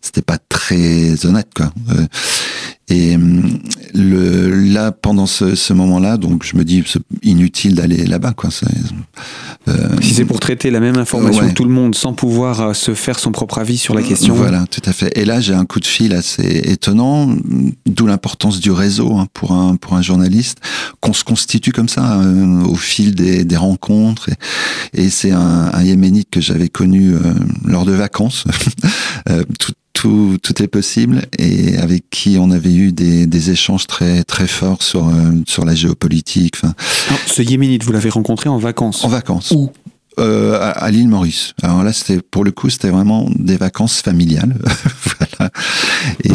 c'était 0.00 0.22
pas 0.22 0.38
très 0.38 1.24
honnête, 1.26 1.48
quoi. 1.54 1.72
Euh, 1.90 2.06
et 2.88 3.16
le, 3.94 4.50
là, 4.50 4.92
pendant 4.92 5.26
ce, 5.26 5.56
ce 5.56 5.72
moment-là, 5.72 6.16
donc 6.16 6.44
je 6.44 6.56
me 6.56 6.64
dis, 6.64 6.84
c'est 6.86 7.02
inutile 7.22 7.74
d'aller 7.74 8.06
là-bas, 8.06 8.32
quoi. 8.32 8.50
Euh, 9.68 9.88
si 10.00 10.14
c'est 10.14 10.24
pour 10.24 10.38
traiter 10.38 10.70
la 10.70 10.78
même 10.78 10.96
information 10.96 11.48
que 11.48 11.52
tout 11.52 11.64
le 11.64 11.70
monde 11.70 11.96
sans 11.96 12.12
pouvoir 12.12 12.60
euh, 12.60 12.72
se 12.74 12.94
faire 12.94 13.18
son 13.18 13.32
propre 13.32 13.58
avis 13.58 13.76
sur 13.76 13.92
la 13.94 14.02
question. 14.02 14.34
Voilà, 14.34 14.66
tout 14.70 14.82
à 14.84 14.92
fait. 14.92 15.18
Et 15.18 15.24
là, 15.24 15.40
j'ai 15.40 15.54
un 15.54 15.64
coup 15.64 15.80
de 15.80 15.86
fil 15.86 16.14
assez 16.14 16.62
étonnant, 16.66 17.34
d'où 17.86 18.06
l'importance 18.06 18.60
du 18.60 18.70
réseau 18.70 19.16
hein, 19.16 19.26
pour 19.34 19.50
un 19.50 19.74
pour 19.74 19.94
un 19.94 20.02
journaliste, 20.02 20.58
qu'on 21.00 21.12
se 21.12 21.24
constitue 21.24 21.72
comme 21.72 21.88
ça 21.88 22.20
euh, 22.20 22.62
au 22.64 22.76
fil 22.76 23.16
des, 23.16 23.44
des 23.44 23.56
rencontres. 23.56 24.28
Et, 24.94 25.06
et 25.06 25.10
c'est 25.10 25.32
un, 25.32 25.70
un 25.72 25.82
yéménite 25.82 26.30
que 26.30 26.40
j'avais 26.40 26.68
connu 26.68 27.14
euh, 27.14 27.18
lors 27.64 27.84
de 27.84 27.92
vacances, 27.92 28.44
tout, 29.58 29.72
tout, 29.96 30.36
tout 30.42 30.62
est 30.62 30.68
possible 30.68 31.22
et 31.38 31.78
avec 31.78 32.04
qui 32.10 32.36
on 32.38 32.50
avait 32.50 32.74
eu 32.74 32.92
des, 32.92 33.26
des 33.26 33.50
échanges 33.50 33.86
très 33.86 34.24
très 34.24 34.46
forts 34.46 34.82
sur 34.82 35.08
euh, 35.08 35.32
sur 35.46 35.64
la 35.64 35.74
géopolitique. 35.74 36.56
Enfin, 36.56 36.74
ce 37.26 37.40
Yéménite, 37.40 37.82
vous 37.82 37.92
l'avez 37.92 38.10
rencontré 38.10 38.50
en 38.50 38.58
vacances 38.58 39.04
En 39.04 39.08
vacances. 39.08 39.50
Où? 39.52 39.70
Euh, 40.18 40.58
à, 40.60 40.90
l'île 40.90 41.08
Maurice. 41.08 41.54
Alors 41.62 41.82
là, 41.82 41.92
c'était 41.92 42.20
pour 42.22 42.44
le 42.44 42.50
coup, 42.50 42.70
c'était 42.70 42.90
vraiment 42.90 43.28
des 43.36 43.56
vacances 43.56 44.00
familiales. 44.00 44.56
voilà. 45.18 45.50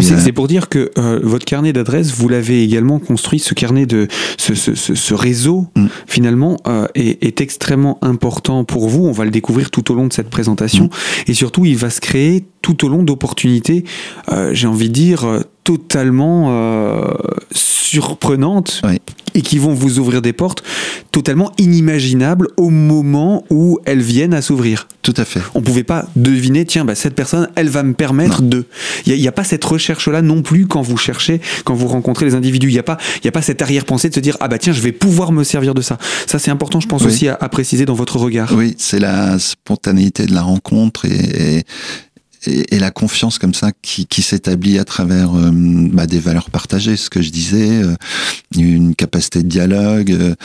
C'est 0.02 0.32
pour 0.32 0.48
dire 0.48 0.70
que 0.70 0.92
votre 1.24 1.46
carnet 1.46 1.74
d'adresses, 1.74 2.12
vous 2.14 2.30
l'avez 2.30 2.64
également 2.64 3.00
construit, 3.00 3.40
ce 3.40 3.54
carnet 3.54 3.86
de 3.86 4.08
ce, 4.38 4.54
ce, 4.56 4.76
ce, 4.76 5.14
réseau, 5.14 5.68
mm. 5.76 5.88
finalement, 6.08 6.58
est, 6.96 7.24
est, 7.24 7.42
extrêmement 7.42 7.98
important 8.02 8.64
pour 8.64 8.88
vous. 8.88 9.06
On 9.06 9.12
va 9.12 9.26
le 9.26 9.32
découvrir 9.32 9.72
tout 9.72 9.92
au 9.92 9.96
long 9.96 10.08
de 10.08 10.14
cette 10.14 10.30
présentation. 10.30 10.86
Mm. 10.86 11.32
Et 11.32 11.34
surtout, 11.34 11.66
il 11.66 11.78
va 11.78 11.90
se 11.90 12.02
créer 12.02 12.46
tout 12.62 12.86
au 12.86 12.90
long 12.90 13.02
d'opportunités, 13.02 13.84
j'ai 14.52 14.68
envie 14.68 14.90
de 14.90 14.94
dire, 14.94 15.26
totalement 15.64 16.52
surprenantes 17.92 18.82
et 19.34 19.42
qui 19.42 19.58
vont 19.58 19.74
vous 19.74 20.00
ouvrir 20.00 20.22
des 20.22 20.32
portes 20.32 20.64
totalement 21.12 21.52
inimaginables 21.58 22.48
au 22.56 22.70
moment 22.70 23.44
où 23.50 23.80
elles 23.86 24.02
viennent 24.02 24.34
à 24.34 24.42
s'ouvrir. 24.42 24.88
Tout 25.02 25.14
à 25.18 25.26
fait. 25.26 25.42
On 25.56 25.60
ne 25.60 25.66
pouvait 25.66 25.84
pas 25.84 26.08
deviner, 26.16 26.66
tiens, 26.66 26.86
bah, 26.86 26.96
cette 26.96 27.16
personne, 27.16 27.50
elle 27.56 27.70
va 27.70 27.84
me 27.84 27.94
permettre 27.94 28.42
de. 28.42 28.66
Il 29.06 29.20
n'y 29.20 29.28
a, 29.28 29.32
pas 29.32 29.44
cette 29.44 29.64
recherche-là 29.66 30.22
non 30.22 30.42
plus 30.42 30.68
quand 30.68 30.82
vous 30.82 30.98
cherchez, 30.98 31.42
quand 31.66 31.74
vous 31.74 31.88
rencontrez 31.88 32.26
les 32.26 32.36
individus. 32.36 32.70
Il 32.70 32.74
n'y 32.74 32.80
a, 32.80 32.84
pas, 32.84 32.98
a 33.26 33.32
pas 33.32 33.42
cette 33.42 33.62
arrière-pensée 33.62 34.10
de 34.10 34.16
se 34.16 34.20
dire, 34.20 34.38
ah 34.40 34.48
bah 34.48 34.58
tiens, 34.58 34.74
je 34.74 34.82
vais 34.82 34.92
pouvoir 34.92 35.32
me 35.32 35.44
servir 35.44 35.74
de 35.74 35.82
ça. 35.82 35.98
Ça, 36.28 36.40
c'est 36.40 36.52
important, 36.52 36.80
je 36.80 36.88
pense 36.88 37.04
aussi 37.04 37.28
à, 37.28 37.36
préciser 37.50 37.86
dans 37.86 37.94
votre 37.94 38.18
regard. 38.18 38.54
Oui, 38.56 38.76
c'est 38.78 39.00
la 39.00 39.38
spontanéité 39.40 40.26
de 40.26 40.34
la 40.34 40.44
rencontre 40.44 41.06
et 41.06 41.32
et, 41.42 41.64
la 42.48 42.92
confiance 42.92 43.38
comme 43.38 43.54
ça 43.54 43.72
qui, 43.82 44.08
qui 44.08 44.22
s'établit 44.22 44.80
à 44.80 44.84
travers 44.84 45.36
euh, 45.36 45.52
bah, 45.54 46.08
des 46.08 46.20
valeurs 46.20 46.50
partagées, 46.50 46.98
ce 46.98 47.10
que 47.10 47.22
je 47.22 47.30
disais, 47.30 47.84
euh, 47.84 47.96
une 48.56 48.96
capacité 48.96 49.44
de 49.44 49.48
dialogue, 49.48 50.12
euh, 50.12 50.36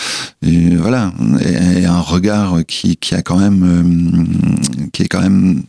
voilà, 0.78 1.12
et, 1.40 1.86
un 1.86 2.00
regard 2.00 2.58
qui, 2.66 2.96
qui 2.96 3.14
a 3.14 3.22
quand 3.22 3.38
même, 3.38 4.26
qui 4.92 5.02
est 5.02 5.08
quand 5.08 5.22
même 5.22 5.62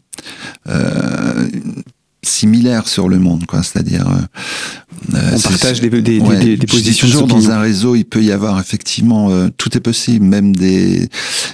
similaire 2.24 2.88
sur 2.88 3.09
le 3.09 3.19
monde, 3.19 3.45
quoi. 3.45 3.63
C'est-à-dire, 3.63 4.07
euh, 4.07 5.31
on 5.36 5.39
partage 5.39 5.81
des, 5.81 5.89
des, 5.89 6.01
des, 6.01 6.67
positions. 6.67 7.07
Toujours 7.07 7.27
dans 7.27 7.51
un 7.51 7.59
réseau, 7.59 7.95
il 7.95 8.05
peut 8.05 8.24
y 8.24 8.31
avoir 8.31 8.59
effectivement, 8.59 9.29
euh, 9.29 9.50
tout 9.57 9.77
est 9.77 9.81
possible. 9.81 10.25
Même 10.25 10.55
des 10.55 11.09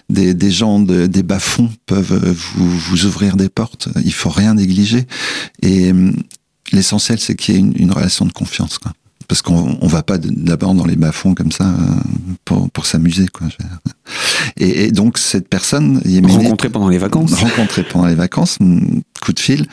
des, 0.09 0.33
des 0.33 0.51
gens 0.51 0.79
de, 0.79 1.07
des 1.07 1.23
bas-fonds 1.23 1.69
peuvent 1.85 2.33
vous, 2.55 2.77
vous 2.77 3.05
ouvrir 3.05 3.35
des 3.35 3.49
portes. 3.49 3.89
Il 4.05 4.13
faut 4.13 4.29
rien 4.29 4.55
négliger. 4.55 5.05
Et 5.61 5.91
l'essentiel, 6.71 7.19
c'est 7.19 7.35
qu'il 7.35 7.55
y 7.55 7.57
ait 7.57 7.61
une, 7.61 7.73
une 7.75 7.91
relation 7.91 8.25
de 8.25 8.33
confiance. 8.33 8.77
Quoi 8.77 8.93
parce 9.27 9.41
qu'on 9.41 9.77
on 9.81 9.87
va 9.87 10.03
pas 10.03 10.17
d'abord 10.17 10.73
dans 10.73 10.85
les 10.85 10.95
bas-fonds 10.95 11.33
comme 11.33 11.51
ça 11.51 11.65
euh, 11.65 11.75
pour, 12.45 12.69
pour 12.69 12.85
s'amuser 12.85 13.27
quoi. 13.27 13.47
Et, 14.57 14.85
et, 14.85 14.91
donc 14.91 15.17
cette 15.17 15.47
personne 15.47 16.01
rencontrée 16.27 16.69
pendant 16.69 16.89
les 16.89 16.97
vacances, 16.97 17.33
rencontrée 17.33 17.83
pendant 17.83 18.05
les 18.05 18.15
vacances, 18.15 18.59
coup 19.21 19.33
de 19.33 19.39
fil, 19.39 19.65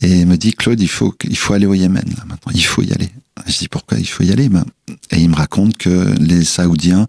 et 0.00 0.24
me 0.24 0.36
dit 0.36 0.52
Claude, 0.52 0.80
il 0.80 0.88
faut 0.88 1.14
il 1.28 1.36
faut 1.36 1.54
aller 1.54 1.66
au 1.66 1.74
Yémen 1.74 2.04
là, 2.16 2.24
maintenant, 2.26 2.52
il 2.54 2.64
faut 2.64 2.82
y 2.82 2.92
aller. 2.92 3.10
Je 3.46 3.58
dis 3.58 3.68
pourquoi 3.68 3.98
il 3.98 4.06
faut 4.06 4.22
y 4.22 4.32
aller? 4.32 4.48
Ben, 4.48 4.64
Et 5.12 5.18
il 5.18 5.30
me 5.30 5.36
raconte 5.36 5.76
que 5.78 6.14
les 6.20 6.44
Saoudiens 6.44 7.06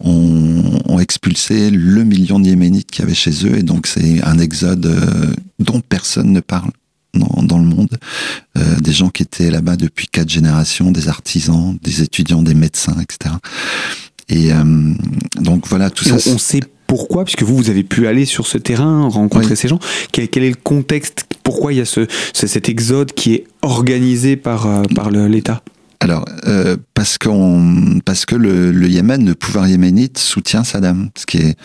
ont, 0.00 0.80
ont 0.86 0.98
expulsé 0.98 1.70
le 1.70 2.04
million 2.04 2.38
de 2.40 2.46
Yéménites 2.46 2.90
qu'il 2.90 3.04
y 3.04 3.06
avait 3.06 3.14
chez 3.14 3.46
eux, 3.46 3.58
et 3.58 3.62
donc 3.62 3.86
c'est 3.86 4.22
un 4.24 4.38
exode 4.38 4.86
euh, 4.86 5.34
dont 5.58 5.80
personne 5.80 6.32
ne 6.32 6.40
parle 6.40 6.70
dans, 7.14 7.58
le 7.58 7.64
monde, 7.64 7.98
euh, 8.56 8.76
des 8.80 8.92
gens 8.92 9.08
qui 9.08 9.22
étaient 9.22 9.50
là-bas 9.50 9.76
depuis 9.76 10.06
quatre 10.06 10.28
générations, 10.28 10.92
des 10.92 11.08
artisans, 11.08 11.76
des 11.82 12.02
étudiants, 12.02 12.42
des 12.42 12.54
médecins, 12.54 12.96
etc. 13.00 13.34
Et 14.28 14.52
euh, 14.52 14.94
donc 15.40 15.66
voilà, 15.66 15.90
tout 15.90 16.04
ça. 16.04 16.16
On, 16.30 16.38
sait 16.38 16.60
pourquoi, 16.86 17.24
puisque 17.24 17.42
vous, 17.42 17.56
vous 17.56 17.70
avez 17.70 17.82
pu 17.82 18.06
aller 18.06 18.24
sur 18.24 18.46
ce 18.46 18.58
terrain, 18.58 19.08
rencontrer 19.08 19.56
ces 19.56 19.68
gens. 19.68 19.78
Quel, 20.12 20.24
est 20.24 20.50
le 20.50 20.54
contexte 20.54 21.26
Pourquoi 21.48 21.72
il 21.72 21.78
y 21.78 21.80
a 21.80 21.86
ce, 21.86 22.06
cet 22.34 22.68
exode 22.68 23.12
qui 23.12 23.32
est 23.32 23.44
organisé 23.62 24.36
par, 24.36 24.66
euh, 24.66 24.82
par 24.94 25.10
l'État? 25.10 25.62
Alors, 26.00 26.26
euh, 26.46 26.76
parce, 26.92 27.16
qu'on, 27.16 28.00
parce 28.04 28.26
que 28.26 28.36
le, 28.36 28.70
le, 28.70 28.86
Yémen, 28.86 29.24
le 29.24 29.34
pouvoir 29.34 29.66
yéménite 29.66 30.18
soutient 30.18 30.62
Saddam, 30.62 31.08
ce 31.16 31.24
qui 31.24 31.38
est 31.38 31.56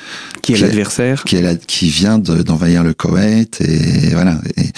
qui 0.41 0.53
est 0.53 0.57
l'adversaire, 0.57 1.25
qui 1.25 1.35
est 1.35 1.65
qui 1.65 1.89
vient 1.89 2.17
d'envahir 2.17 2.85
le 2.85 2.93
Koweït 2.93 3.59
et 3.59 4.11
voilà. 4.13 4.39
Et, 4.55 4.69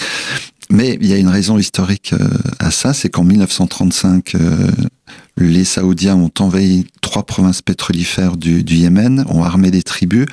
mais 0.70 0.98
il 1.00 1.06
y 1.06 1.12
a 1.12 1.18
une 1.18 1.28
raison 1.28 1.56
historique 1.56 2.12
euh, 2.12 2.26
à 2.58 2.72
ça, 2.72 2.92
c'est 2.92 3.10
qu'en 3.10 3.22
1935, 3.22 4.34
euh, 4.34 4.70
les 5.36 5.64
Saoudiens 5.64 6.16
ont 6.16 6.32
envahi 6.40 6.86
trois 7.00 7.24
provinces 7.24 7.62
pétrolifères 7.62 8.36
du, 8.36 8.64
du 8.64 8.74
Yémen, 8.74 9.24
ont 9.28 9.44
armé 9.44 9.70
des 9.70 9.84
tribus. 9.84 10.26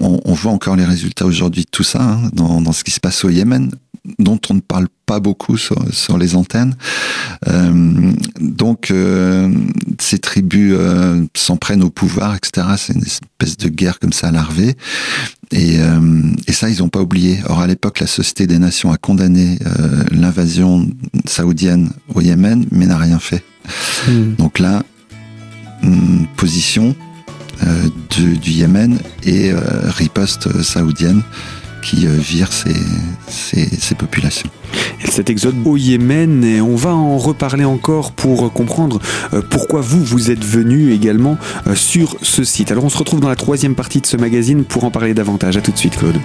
On, 0.00 0.20
on, 0.24 0.32
voit 0.32 0.52
encore 0.52 0.76
les 0.76 0.84
résultats 0.84 1.26
aujourd'hui 1.26 1.64
de 1.64 1.70
tout 1.70 1.82
ça 1.82 2.02
hein, 2.02 2.30
dans, 2.32 2.60
dans, 2.60 2.72
ce 2.72 2.84
qui 2.84 2.90
se 2.90 3.00
passe 3.00 3.24
au 3.24 3.30
Yémen, 3.30 3.70
dont 4.18 4.40
on 4.48 4.54
ne 4.54 4.60
parle 4.60 4.88
pas 5.06 5.20
beaucoup 5.20 5.56
sur, 5.56 5.76
sur 5.92 6.18
les 6.18 6.34
antennes. 6.34 6.74
Euh, 7.48 8.12
donc, 8.40 8.90
euh, 8.90 9.52
ces 9.98 10.18
tribus 10.18 10.74
euh, 10.76 11.24
s'en 11.34 11.56
prennent 11.56 11.82
au 11.82 11.90
pouvoir, 11.90 12.34
etc. 12.34 12.66
C'est 12.76 12.94
une 12.94 13.02
espèce 13.02 13.56
de 13.56 13.68
guerre 13.68 13.98
comme 13.98 14.12
ça 14.12 14.30
larvée. 14.30 14.76
Et, 15.52 15.78
et 16.46 16.52
ça, 16.52 16.70
ils 16.70 16.78
n'ont 16.78 16.88
pas 16.88 17.00
oublié. 17.00 17.40
Or, 17.48 17.58
à 17.58 17.66
l'époque, 17.66 17.98
la 17.98 18.06
Société 18.06 18.46
des 18.46 18.60
Nations 18.60 18.92
a 18.92 18.96
condamné 18.96 19.58
l'invasion 20.12 20.88
saoudienne 21.26 21.90
au 22.14 22.20
Yémen, 22.20 22.66
mais 22.70 22.86
n'a 22.86 22.96
rien 22.96 23.18
fait. 23.18 23.42
Hmm. 24.06 24.34
Donc 24.36 24.60
là, 24.60 24.84
une 25.82 26.28
position 26.36 26.94
du, 28.10 28.38
du, 28.38 28.50
Yémen 28.50 28.98
et 29.24 29.52
riposte 29.98 30.62
saoudienne 30.62 31.22
qui 31.80 32.06
euh, 32.06 32.10
vire 32.10 32.52
ces, 32.52 32.74
ces, 33.28 33.94
populations. 33.94 34.50
Et 35.02 35.10
cet 35.10 35.30
exode 35.30 35.54
au 35.64 35.76
Yémen, 35.76 36.44
et 36.44 36.60
on 36.60 36.76
va 36.76 36.94
en 36.94 37.18
reparler 37.18 37.64
encore 37.64 38.12
pour 38.12 38.52
comprendre 38.52 39.00
euh, 39.32 39.42
pourquoi 39.48 39.80
vous, 39.80 40.02
vous 40.02 40.30
êtes 40.30 40.44
venu 40.44 40.92
également 40.92 41.38
euh, 41.66 41.74
sur 41.74 42.16
ce 42.22 42.44
site. 42.44 42.70
Alors 42.70 42.84
on 42.84 42.88
se 42.88 42.98
retrouve 42.98 43.20
dans 43.20 43.28
la 43.28 43.36
troisième 43.36 43.74
partie 43.74 44.00
de 44.00 44.06
ce 44.06 44.16
magazine 44.16 44.64
pour 44.64 44.84
en 44.84 44.90
parler 44.90 45.14
davantage. 45.14 45.56
A 45.56 45.60
tout 45.60 45.72
de 45.72 45.78
suite 45.78 45.96
Claude. 45.96 46.16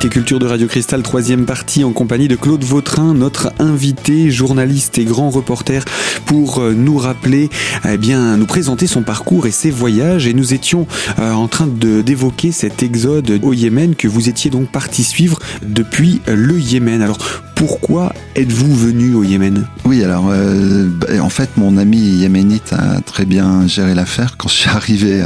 Invité 0.00 0.14
culture 0.14 0.38
de 0.38 0.46
Radio 0.46 0.66
Cristal, 0.66 1.02
troisième 1.02 1.44
partie 1.44 1.84
en 1.84 1.92
compagnie 1.92 2.26
de 2.26 2.34
Claude 2.34 2.64
Vautrin, 2.64 3.12
notre 3.12 3.52
invité, 3.58 4.30
journaliste 4.30 4.96
et 4.96 5.04
grand 5.04 5.28
reporter, 5.28 5.84
pour 6.24 6.60
euh, 6.60 6.72
nous 6.72 6.96
rappeler, 6.96 7.50
eh 7.86 7.98
bien, 7.98 8.38
nous 8.38 8.46
présenter 8.46 8.86
son 8.86 9.02
parcours 9.02 9.46
et 9.46 9.50
ses 9.50 9.70
voyages. 9.70 10.26
Et 10.26 10.32
nous 10.32 10.54
étions 10.54 10.86
euh, 11.18 11.32
en 11.32 11.48
train 11.48 11.66
d'évoquer 11.66 12.50
cet 12.50 12.82
exode 12.82 13.40
au 13.42 13.52
Yémen 13.52 13.94
que 13.94 14.08
vous 14.08 14.30
étiez 14.30 14.50
donc 14.50 14.72
parti 14.72 15.04
suivre 15.04 15.38
depuis 15.60 16.22
le 16.26 16.58
Yémen. 16.58 17.02
Alors 17.02 17.18
pourquoi 17.60 18.14
êtes-vous 18.36 18.74
venu 18.74 19.14
au 19.14 19.22
Yémen? 19.22 19.66
Oui, 19.84 20.02
alors 20.02 20.30
euh, 20.30 20.88
bah, 20.88 21.22
en 21.22 21.28
fait, 21.28 21.58
mon 21.58 21.76
ami 21.76 21.98
yéménite 21.98 22.72
a 22.72 23.02
très 23.02 23.26
bien 23.26 23.66
géré 23.66 23.94
l'affaire. 23.94 24.38
Quand 24.38 24.48
je 24.48 24.54
suis 24.54 24.70
arrivé, 24.70 25.22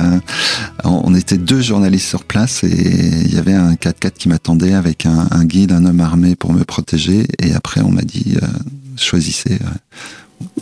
on 0.82 1.14
était 1.14 1.38
deux 1.38 1.60
journalistes 1.60 2.08
sur 2.08 2.24
place 2.24 2.64
et 2.64 2.72
il 3.24 3.32
y 3.32 3.38
avait 3.38 3.54
un 3.54 3.74
4x4 3.74 4.10
qui 4.14 4.28
m'attendait 4.28 4.74
avec 4.74 5.06
un, 5.06 5.44
guide, 5.44 5.70
un 5.70 5.84
homme 5.84 6.00
armé 6.00 6.34
pour 6.34 6.52
me 6.52 6.64
protéger. 6.64 7.28
Et 7.40 7.54
après, 7.54 7.82
on 7.82 7.90
m'a 7.90 8.02
dit 8.02 8.34
euh, 8.42 8.46
choisissez. 8.96 9.54
Euh, 9.54 9.68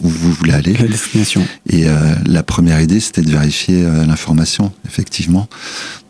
où 0.03 0.09
vous 0.09 0.33
voulez 0.33 0.53
aller. 0.53 0.75
La 0.75 0.87
destination? 0.87 1.47
Et 1.69 1.89
euh, 1.89 2.15
la 2.27 2.43
première 2.43 2.81
idée, 2.81 3.01
c'était 3.01 3.23
de 3.23 3.31
vérifier 3.31 3.85
euh, 3.85 4.05
l'information, 4.05 4.73
effectivement. 4.87 5.49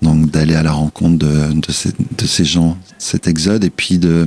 Donc 0.00 0.30
d'aller 0.30 0.54
à 0.54 0.62
la 0.62 0.72
rencontre 0.72 1.18
de, 1.18 1.52
de, 1.52 1.72
ces, 1.72 1.90
de, 1.90 2.26
ces, 2.26 2.44
gens, 2.44 2.76
cet 2.98 3.28
exode, 3.28 3.64
et 3.64 3.70
puis 3.70 3.98
de, 3.98 4.26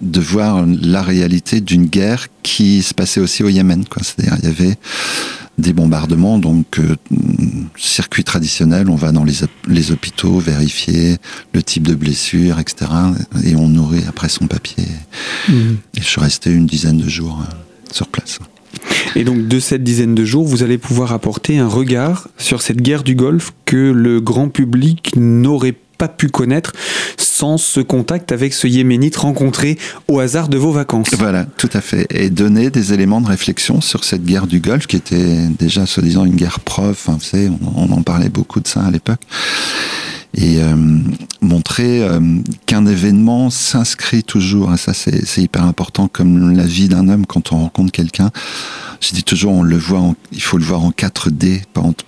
de 0.00 0.20
voir 0.20 0.64
la 0.66 1.02
réalité 1.02 1.60
d'une 1.60 1.86
guerre 1.86 2.28
qui 2.42 2.82
se 2.82 2.94
passait 2.94 3.20
aussi 3.20 3.42
au 3.42 3.48
Yémen. 3.48 3.84
C'est-à-dire, 4.00 4.36
il 4.42 4.44
y 4.44 4.50
avait 4.50 4.78
des 5.58 5.72
bombardements, 5.72 6.38
donc 6.38 6.78
euh, 6.78 6.96
circuit 7.76 8.24
traditionnel, 8.24 8.88
on 8.90 8.96
va 8.96 9.12
dans 9.12 9.24
les, 9.24 9.34
les, 9.68 9.92
hôpitaux 9.92 10.38
vérifier 10.38 11.16
le 11.52 11.62
type 11.62 11.86
de 11.86 11.94
blessure, 11.94 12.58
etc. 12.58 12.90
Et 13.44 13.54
on 13.54 13.68
nourrit 13.68 14.04
après 14.08 14.28
son 14.28 14.46
papier. 14.46 14.84
Mmh. 15.48 15.52
Et 15.96 16.00
je 16.00 16.06
suis 16.06 16.20
resté 16.20 16.50
une 16.50 16.66
dizaine 16.66 16.98
de 16.98 17.08
jours 17.08 17.40
sur 17.94 18.08
place. 18.08 18.38
Et 19.16 19.24
donc 19.24 19.46
de 19.46 19.60
cette 19.60 19.84
dizaine 19.84 20.14
de 20.14 20.24
jours, 20.24 20.44
vous 20.44 20.62
allez 20.62 20.78
pouvoir 20.78 21.12
apporter 21.12 21.58
un 21.58 21.68
regard 21.68 22.28
sur 22.36 22.62
cette 22.62 22.82
guerre 22.82 23.04
du 23.04 23.14
Golfe 23.14 23.52
que 23.64 23.76
le 23.76 24.20
grand 24.20 24.48
public 24.48 25.12
n'aurait 25.16 25.76
pas 25.96 26.08
pu 26.08 26.28
connaître 26.28 26.72
sans 27.16 27.56
ce 27.56 27.80
contact 27.80 28.32
avec 28.32 28.52
ce 28.52 28.66
Yéménite 28.66 29.16
rencontré 29.16 29.78
au 30.08 30.18
hasard 30.18 30.48
de 30.48 30.56
vos 30.58 30.72
vacances. 30.72 31.08
Voilà, 31.16 31.44
tout 31.56 31.70
à 31.72 31.80
fait. 31.80 32.06
Et 32.10 32.30
donner 32.30 32.70
des 32.70 32.92
éléments 32.92 33.20
de 33.20 33.28
réflexion 33.28 33.80
sur 33.80 34.04
cette 34.04 34.24
guerre 34.24 34.46
du 34.46 34.60
Golfe 34.60 34.86
qui 34.86 34.96
était 34.96 35.48
déjà 35.58 35.86
soi-disant 35.86 36.24
une 36.24 36.36
guerre 36.36 36.60
prof. 36.60 37.08
Vous 37.08 37.20
savez, 37.20 37.50
on, 37.76 37.92
en 37.92 38.02
parlait 38.02 38.28
beaucoup 38.28 38.60
de 38.60 38.66
ça 38.66 38.82
à 38.82 38.90
l'époque. 38.90 39.20
Et 40.34 40.58
montrer 41.40 42.06
qu'un 42.66 42.86
événement 42.86 43.50
s'inscrit 43.50 44.22
toujours, 44.22 44.74
et 44.74 44.76
ça 44.76 44.92
c'est 44.94 45.42
hyper 45.42 45.64
important, 45.64 46.08
comme 46.08 46.56
la 46.56 46.64
vie 46.64 46.88
d'un 46.88 47.08
homme 47.08 47.26
quand 47.26 47.52
on 47.52 47.58
rencontre 47.58 47.92
quelqu'un. 47.92 48.30
Je 49.00 49.12
dis 49.12 49.22
toujours, 49.22 49.52
on 49.52 49.62
le 49.62 49.76
voit, 49.76 50.14
il 50.32 50.42
faut 50.42 50.56
le 50.56 50.64
voir 50.64 50.82
en 50.82 50.90
4D, 50.90 51.62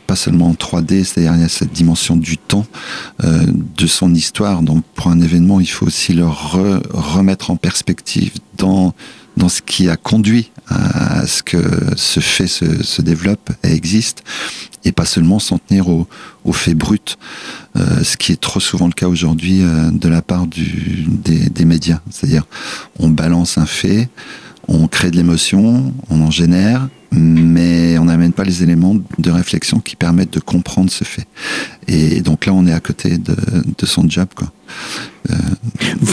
pas, 0.07 0.17
seulement 0.17 0.49
en 0.49 0.55
3D, 0.55 1.05
c'est-à-dire 1.05 1.35
il 1.35 1.43
y 1.43 1.45
a 1.45 1.49
cette 1.49 1.73
dimension 1.73 2.17
du 2.17 2.39
temps, 2.39 2.67
de 3.23 3.87
son 3.87 4.15
histoire. 4.15 4.63
Donc 4.63 4.85
pour 4.95 5.09
un 5.09 5.21
événement, 5.21 5.61
il 5.61 5.67
faut 5.67 5.87
aussi 5.87 6.13
le 6.13 6.27
remettre 6.27 7.51
en 7.51 7.57
perspective 7.57 8.33
dans 8.57 8.95
dans 9.37 9.49
ce 9.49 9.63
qui 9.63 9.89
a 9.89 9.97
conduit 9.97 10.51
à 10.69 11.27
ce 11.27 11.43
que 11.43 11.59
ce 11.97 12.21
fait 12.21 12.47
se, 12.47 13.03
développe 13.03 13.51
et 13.63 13.73
existe, 13.73 14.25
et 14.85 14.93
pas 14.93 15.05
seulement 15.05 15.39
s'en 15.39 15.59
tenir 15.59 15.89
aux 15.89 16.09
au 16.45 16.53
faits 16.53 16.77
bruts, 16.77 17.17
euh, 17.77 18.05
ce 18.05 18.17
qui 18.17 18.33
est 18.33 18.41
trop 18.41 18.61
souvent 18.61 18.87
le 18.87 18.93
cas 18.93 19.09
aujourd'hui 19.09 19.63
euh, 19.63 19.91
de 19.91 20.09
la 20.09 20.23
part 20.23 20.47
des, 20.47 21.51
des 21.51 21.65
médias. 21.65 22.01
C'est-à-dire, 22.11 22.47
on 22.99 23.09
balance 23.09 23.59
un 23.59 23.67
fait, 23.67 24.09
on 24.69 24.87
crée 24.89 25.11
de 25.11 25.17
l'émotion, 25.17 25.93
on 26.09 26.21
en 26.21 26.31
génère, 26.31 26.89
mais 27.13 27.99
on 27.99 28.07
n'amène 28.07 28.33
pas 28.33 28.45
les 28.45 28.63
éléments 28.63 28.97
de 29.19 29.31
réflexion 29.31 29.81
qui 29.81 29.97
permettent 29.97 30.33
de 30.33 30.41
comprendre 30.41 30.91
ce 30.91 31.05
fait. 31.05 31.27
Et 31.89 32.21
donc 32.21 32.47
là, 32.47 32.53
on 32.53 32.67
est 32.67 32.73
à 32.73 32.81
côté 32.81 33.19
de, 33.19 33.37
de 33.79 33.87
son 33.87 34.09
job. 34.09 34.29
Euh, 35.31 35.35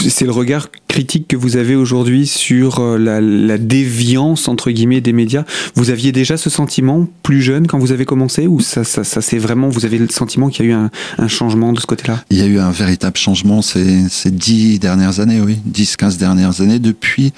c'est 0.08 0.24
le 0.24 0.32
regard 0.32 0.68
critique 0.94 1.26
que 1.26 1.34
vous 1.34 1.56
avez 1.56 1.74
aujourd'hui 1.74 2.24
sur 2.24 2.78
euh, 2.78 2.98
la, 2.98 3.58
déviance 3.58 4.46
entre 4.46 4.70
guillemets 4.70 5.00
des 5.00 5.12
médias. 5.12 5.42
Vous 5.74 5.90
aviez 5.90 6.12
déjà 6.12 6.36
ce 6.36 6.50
sentiment 6.50 7.08
plus 7.24 7.42
jeune 7.42 7.66
quand 7.66 7.80
vous 7.80 7.90
avez 7.90 8.04
commencé 8.04 8.46
ou 8.46 8.60
ça, 8.60 8.84
c'est 8.84 9.38
vraiment 9.38 9.68
vous 9.68 9.84
avez 9.84 9.98
le 9.98 10.08
sentiment 10.08 10.50
qu'il 10.50 10.66
y 10.66 10.68
a 10.68 10.72
eu 10.72 10.76
un, 11.18 11.26
changement 11.26 11.72
de 11.72 11.80
ce 11.80 11.86
côté-là? 11.86 12.22
Il 12.30 12.38
y 12.38 12.42
a 12.42 12.46
eu 12.46 12.60
un 12.60 12.70
véritable 12.70 13.16
changement 13.16 13.60
ces, 13.60 14.08
ces 14.08 14.30
dix 14.30 14.78
dernières 14.78 15.18
années, 15.18 15.40
oui, 15.40 15.58
10, 15.64 15.96
15 15.96 16.16
dernières 16.16 16.60
années 16.60 16.78
depuis 16.78 17.32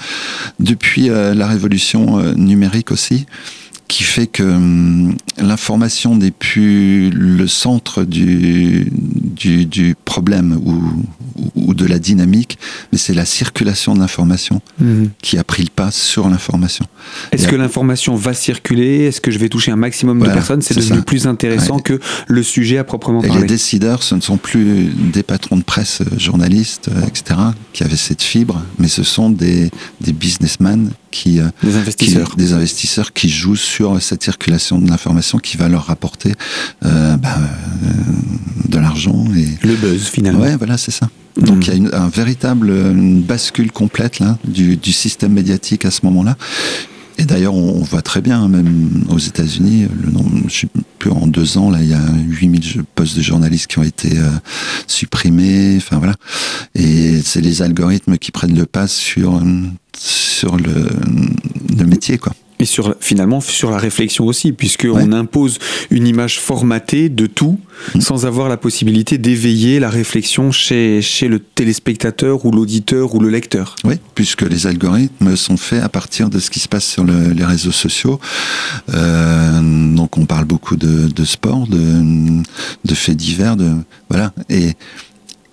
depuis 0.61 1.09
euh, 1.09 1.33
la 1.33 1.47
révolution 1.47 2.35
numérique 2.35 2.93
aussi 2.93 3.25
qui 3.89 4.03
fait 4.03 4.27
que 4.27 4.43
hum, 4.43 5.17
l'information 5.39 6.17
n'est 6.17 6.31
plus 6.31 7.11
le 7.11 7.47
centre 7.47 8.05
du, 8.05 8.91
du, 8.93 9.67
du 9.67 9.95
problème 10.05 10.61
ou, 10.65 10.83
ou, 11.55 11.75
de 11.75 11.87
la 11.87 11.99
dynamique, 11.99 12.56
mais 12.93 12.99
c'est 12.99 13.15
la 13.15 13.25
circulation 13.25 13.95
de 13.95 14.01
l'information 14.01 14.61
mhm. 14.79 15.11
qui 15.23 15.39
a 15.39 15.45
pris 15.45 15.63
le 15.63 15.71
pas 15.71 15.91
sur 15.91 16.29
l'information. 16.29 16.87
Est-ce 17.33 17.49
que 17.49 17.57
l'information 17.57 18.15
va 18.15 18.35
circuler? 18.35 19.05
Est-ce 19.05 19.21
que 19.21 19.31
je 19.31 19.39
vais 19.39 19.49
toucher 19.49 19.71
un 19.71 19.77
maximum 19.77 20.21
de 20.21 20.27
personnes? 20.27 20.63
C'est 20.63 20.75
devenu 20.75 21.03
plus 21.03 21.27
intéressant 21.27 21.79
que 21.79 22.01
le 22.27 22.43
sujet 22.43 22.79
à 22.79 22.85
proprement 22.85 23.21
parler. 23.21 23.39
Et 23.39 23.41
les 23.43 23.47
décideurs, 23.47 24.03
ce 24.03 24.15
ne 24.15 24.21
sont 24.21 24.37
plus 24.37 24.87
des 25.13 25.23
patrons 25.23 25.57
de 25.57 25.63
presse, 25.63 26.01
euh, 26.01 26.19
journalistes, 26.19 26.89
euh, 26.89 27.07
etc., 27.07 27.41
qui 27.73 27.83
avaient 27.83 27.97
cette 27.97 28.23
fibre, 28.23 28.63
mais 28.79 28.89
ce 28.89 29.03
sont 29.03 29.31
des, 29.31 29.71
des 30.01 30.13
businessmen 30.13 30.91
qui, 31.17 31.41
euh, 31.41 31.49
des 31.63 31.77
investisseurs. 31.77 32.31
Qui, 32.31 32.37
des 32.37 32.53
investisseurs 32.53 33.13
qui 33.13 33.29
jouent 33.29 33.57
sur 33.57 34.01
cette 34.03 34.23
circulation 34.23 34.79
de 34.79 34.89
l'information 34.89 35.39
qui 35.39 35.57
va 35.57 35.69
leur 35.69 35.87
rapporter 35.87 36.33
euh, 36.85 37.17
bah, 37.17 37.39
euh, 37.39 38.69
de 38.69 38.79
l'argent 38.79 39.25
et 39.37 39.67
le 39.67 39.75
buzz 39.75 40.09
finalement. 40.09 40.41
Ouais, 40.41 40.57
voilà, 40.57 40.77
c'est 40.77 40.91
ça. 40.91 41.09
Donc 41.37 41.59
mm. 41.59 41.63
il 41.63 41.69
y 41.69 41.71
a 41.71 41.75
une, 41.75 41.95
un 41.95 42.09
véritable 42.09 42.71
une 42.71 43.23
bascule 43.23 43.73
complète 43.73 44.19
là 44.19 44.39
du, 44.45 44.77
du 44.77 44.93
système 44.93 45.33
médiatique 45.33 45.85
à 45.85 45.91
ce 45.91 46.01
moment-là. 46.05 46.37
Et 47.19 47.25
d'ailleurs, 47.25 47.55
on 47.55 47.83
voit 47.83 48.03
très 48.03 48.21
bien, 48.21 48.43
hein, 48.43 48.49
même 48.49 49.05
aux 49.09 49.19
États-Unis, 49.19 49.87
le 50.03 50.11
nombre, 50.11 50.31
je 50.49 50.61
sais 50.61 50.69
plus, 50.99 51.11
en 51.11 51.27
deux 51.27 51.57
ans, 51.57 51.71
là, 51.71 51.79
il 51.81 51.89
y 51.89 51.95
a 51.95 52.03
8000 52.29 52.83
postes 52.95 53.17
de 53.17 53.23
journalistes 53.23 53.69
qui 53.69 53.79
ont 53.79 53.85
été 53.85 54.19
euh, 54.19 54.29
supprimés. 54.87 55.77
Enfin 55.79 55.97
voilà. 55.97 56.15
Et 56.75 57.23
c'est 57.23 57.41
les 57.41 57.63
algorithmes 57.63 58.19
qui 58.19 58.33
prennent 58.33 58.57
le 58.57 58.67
pas 58.67 58.87
sur 58.87 59.43
sur 59.97 60.57
le, 60.57 60.89
le 61.79 61.87
métier, 61.87 62.19
quoi. 62.19 62.35
Et 62.59 62.65
sur, 62.65 62.95
finalement, 63.01 63.43
sur 63.43 63.71
la 63.71 63.77
réflexion 63.77 64.25
aussi, 64.25 64.53
puisqu'on 64.53 65.13
impose 65.13 65.59
une 65.91 66.07
image 66.07 66.41
formatée 66.41 67.11
de 67.11 67.27
tout, 67.27 67.61
mmh. 67.95 68.01
sans 68.01 68.25
avoir 68.25 68.49
la 68.49 68.57
possibilité 68.57 69.19
d'éveiller 69.19 69.79
la 69.79 69.91
réflexion 69.91 70.53
chez, 70.53 71.03
chez 71.03 71.29
le 71.29 71.39
téléspectateur 71.39 72.47
ou 72.47 72.51
l'auditeur 72.51 73.15
ou 73.15 73.21
le 73.21 73.29
lecteur. 73.29 73.77
Oui, 73.85 73.97
puisque 74.15 74.43
les 74.43 74.67
algorithmes 74.67 75.37
sont 75.37 75.59
faits 75.59 75.83
à 75.83 75.91
partir 75.91 76.31
de 76.31 76.39
ce 76.39 76.49
qui 76.51 76.61
se 76.61 76.69
passe 76.69 76.87
sur 76.87 77.05
le, 77.05 77.33
les 77.33 77.45
réseaux 77.45 77.73
sociaux. 77.73 78.19
Euh, 78.95 79.95
donc 79.95 80.17
on 80.17 80.25
parle 80.25 80.47
beaucoup 80.47 80.77
de, 80.77 81.09
de 81.09 81.25
sport, 81.25 81.67
de, 81.67 82.43
de 82.85 82.95
faits 82.95 83.17
divers, 83.17 83.57
de 83.57 83.71
voilà. 84.09 84.33
Et 84.49 84.73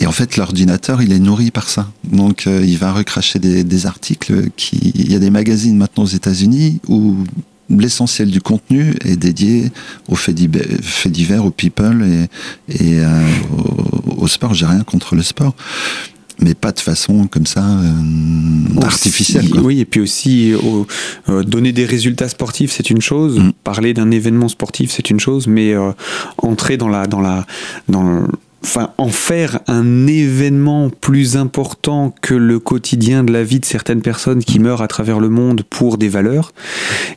et 0.03 0.05
en 0.05 0.11
fait, 0.11 0.35
l'ordinateur, 0.35 1.01
il 1.01 1.13
est 1.13 1.19
nourri 1.19 1.49
par 1.49 1.69
ça. 1.69 1.89
Donc, 2.03 2.45
euh, 2.45 2.61
il 2.61 2.77
va 2.77 2.91
recracher 2.91 3.39
des, 3.39 3.63
des, 3.63 3.85
articles. 3.85 4.49
Qui... 4.57 4.91
Il 4.95 5.09
y 5.09 5.15
a 5.15 5.19
des 5.19 5.29
magazines 5.29 5.77
maintenant 5.77 6.03
aux 6.03 6.07
États-Unis 6.07 6.81
où 6.89 7.15
l'essentiel 7.69 8.29
du 8.29 8.41
contenu 8.41 8.95
est 9.05 9.15
dédié 9.15 9.71
aux 10.09 10.15
faits 10.15 10.35
divers, 10.35 11.45
aux 11.45 11.51
people 11.51 12.03
et, 12.03 12.23
et 12.67 12.99
euh, 12.99 13.21
au, 13.57 14.23
au, 14.23 14.27
sport. 14.27 14.53
J'ai 14.53 14.65
rien 14.65 14.83
contre 14.83 15.15
le 15.15 15.23
sport. 15.23 15.55
Mais 16.41 16.53
pas 16.53 16.73
de 16.73 16.81
façon 16.81 17.27
comme 17.27 17.45
ça 17.45 17.63
euh, 17.63 18.81
artificielle. 18.81 19.49
Quoi. 19.49 19.61
Oui, 19.61 19.79
et 19.79 19.85
puis 19.85 20.01
aussi 20.01 20.51
donner 21.45 21.71
des 21.71 21.85
résultats 21.85 22.27
sportifs, 22.27 22.73
c'est 22.73 22.89
une 22.89 23.01
chose. 23.01 23.39
Mm. 23.39 23.51
Parler 23.63 23.93
d'un 23.93 24.11
événement 24.11 24.49
sportif, 24.49 24.91
c'est 24.91 25.09
une 25.11 25.21
chose. 25.21 25.47
Mais 25.47 25.73
entrer 26.39 26.75
dans 26.75 26.89
la 26.89 27.07
dans 27.07 27.21
la 27.21 27.45
dans 27.87 28.27
enfin, 28.63 28.91
en 28.97 29.09
faire 29.09 29.59
un 29.67 30.07
événement 30.07 30.89
plus 30.89 31.37
important 31.37 32.13
que 32.21 32.33
le 32.33 32.59
quotidien 32.59 33.23
de 33.23 33.31
la 33.31 33.43
vie 33.43 33.59
de 33.59 33.65
certaines 33.65 34.01
personnes 34.01 34.43
qui 34.43 34.59
meurent 34.59 34.81
à 34.81 34.87
travers 34.87 35.19
le 35.19 35.29
monde 35.29 35.63
pour 35.69 35.97
des 35.97 36.09
valeurs, 36.09 36.53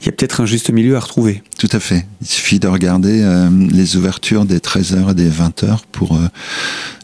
il 0.00 0.06
y 0.06 0.08
a 0.08 0.12
peut-être 0.12 0.40
un 0.40 0.46
juste 0.46 0.70
milieu 0.70 0.96
à 0.96 1.00
retrouver. 1.00 1.42
Tout 1.58 1.68
à 1.72 1.80
fait. 1.80 2.06
Il 2.20 2.26
suffit 2.26 2.58
de 2.58 2.68
regarder 2.68 3.22
euh, 3.22 3.48
les 3.70 3.96
ouvertures 3.96 4.44
des 4.44 4.58
13h 4.58 5.12
et 5.12 5.14
des 5.14 5.30
20h 5.30 5.78
pour 5.92 6.16
euh, 6.16 6.26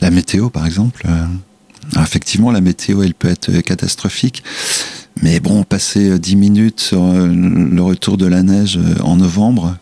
la 0.00 0.10
météo, 0.10 0.50
par 0.50 0.66
exemple. 0.66 1.06
Euh, 1.08 2.02
effectivement, 2.02 2.50
la 2.50 2.60
météo, 2.60 3.02
elle 3.02 3.14
peut 3.14 3.28
être 3.28 3.60
catastrophique. 3.60 4.42
Mais 5.20 5.40
bon, 5.40 5.62
passer 5.62 6.18
10 6.18 6.36
minutes 6.36 6.80
sur 6.80 7.02
le 7.02 7.82
retour 7.82 8.16
de 8.16 8.26
la 8.26 8.42
neige 8.42 8.78
en 9.04 9.16
novembre, 9.16 9.76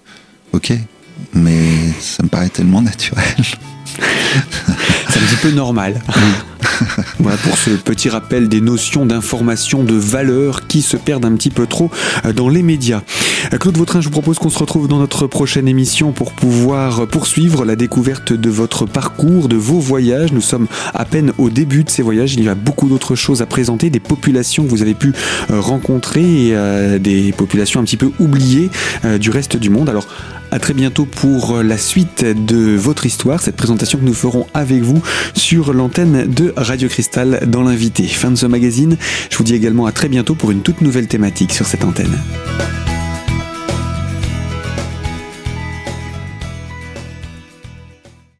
ok. 0.52 0.72
Mais 1.34 1.92
ça 2.00 2.24
me 2.24 2.28
paraît 2.28 2.48
tellement 2.48 2.82
naturel. 2.82 3.24
C'est 5.08 5.18
un 5.18 5.22
petit 5.22 5.36
peu 5.42 5.50
normal. 5.50 6.00
voilà 7.18 7.36
pour 7.38 7.56
ce 7.56 7.70
petit 7.70 8.08
rappel 8.08 8.48
des 8.48 8.60
notions 8.60 9.06
d'information, 9.06 9.84
de 9.84 9.94
valeur 9.94 10.66
qui 10.66 10.82
se 10.82 10.96
perdent 10.96 11.24
un 11.24 11.34
petit 11.34 11.50
peu 11.50 11.66
trop 11.66 11.90
euh, 12.24 12.32
dans 12.32 12.48
les 12.48 12.62
médias. 12.62 13.02
Euh, 13.52 13.58
Claude 13.58 13.76
Vautrin, 13.76 14.00
je 14.00 14.06
vous 14.06 14.12
propose 14.12 14.38
qu'on 14.38 14.50
se 14.50 14.58
retrouve 14.58 14.88
dans 14.88 14.98
notre 14.98 15.26
prochaine 15.26 15.68
émission 15.68 16.12
pour 16.12 16.32
pouvoir 16.32 17.06
poursuivre 17.06 17.64
la 17.64 17.76
découverte 17.76 18.32
de 18.32 18.50
votre 18.50 18.86
parcours, 18.86 19.48
de 19.48 19.56
vos 19.56 19.80
voyages. 19.80 20.32
Nous 20.32 20.40
sommes 20.40 20.66
à 20.94 21.04
peine 21.04 21.32
au 21.38 21.50
début 21.50 21.84
de 21.84 21.90
ces 21.90 22.02
voyages. 22.02 22.34
Il 22.34 22.44
y 22.44 22.48
a 22.48 22.54
beaucoup 22.54 22.88
d'autres 22.88 23.14
choses 23.14 23.42
à 23.42 23.46
présenter, 23.46 23.90
des 23.90 24.00
populations 24.00 24.64
que 24.64 24.70
vous 24.70 24.82
avez 24.82 24.94
pu 24.94 25.12
euh, 25.50 25.60
rencontrer 25.60 26.54
des 27.00 27.32
populations 27.32 27.80
un 27.80 27.84
petit 27.84 27.96
peu 27.96 28.10
oubliées 28.18 28.70
du 29.18 29.30
reste 29.30 29.56
du 29.56 29.70
monde. 29.70 29.88
Alors, 29.88 30.06
à 30.50 30.58
très 30.58 30.74
bientôt 30.74 31.04
pour 31.04 31.62
la 31.62 31.78
suite 31.78 32.24
de 32.24 32.76
votre 32.76 33.06
histoire, 33.06 33.40
cette 33.40 33.56
présentation 33.56 33.98
que 33.98 34.04
nous 34.04 34.14
ferons 34.14 34.46
avec 34.52 34.82
vous 34.82 35.02
sur 35.34 35.72
l'antenne 35.72 36.26
Radio 36.56 36.88
Cristal 36.88 37.40
dans 37.46 37.62
l'invité. 37.62 38.04
Fin 38.04 38.30
de 38.30 38.36
ce 38.36 38.46
magazine. 38.46 38.96
Je 39.30 39.36
vous 39.36 39.44
dis 39.44 39.54
également 39.54 39.86
à 39.86 39.92
très 39.92 40.08
bientôt 40.08 40.34
pour 40.34 40.50
une 40.50 40.62
toute 40.62 40.80
nouvelle 40.80 41.06
thématique 41.06 41.52
sur 41.52 41.66
cette 41.66 41.84
antenne. 41.84 42.16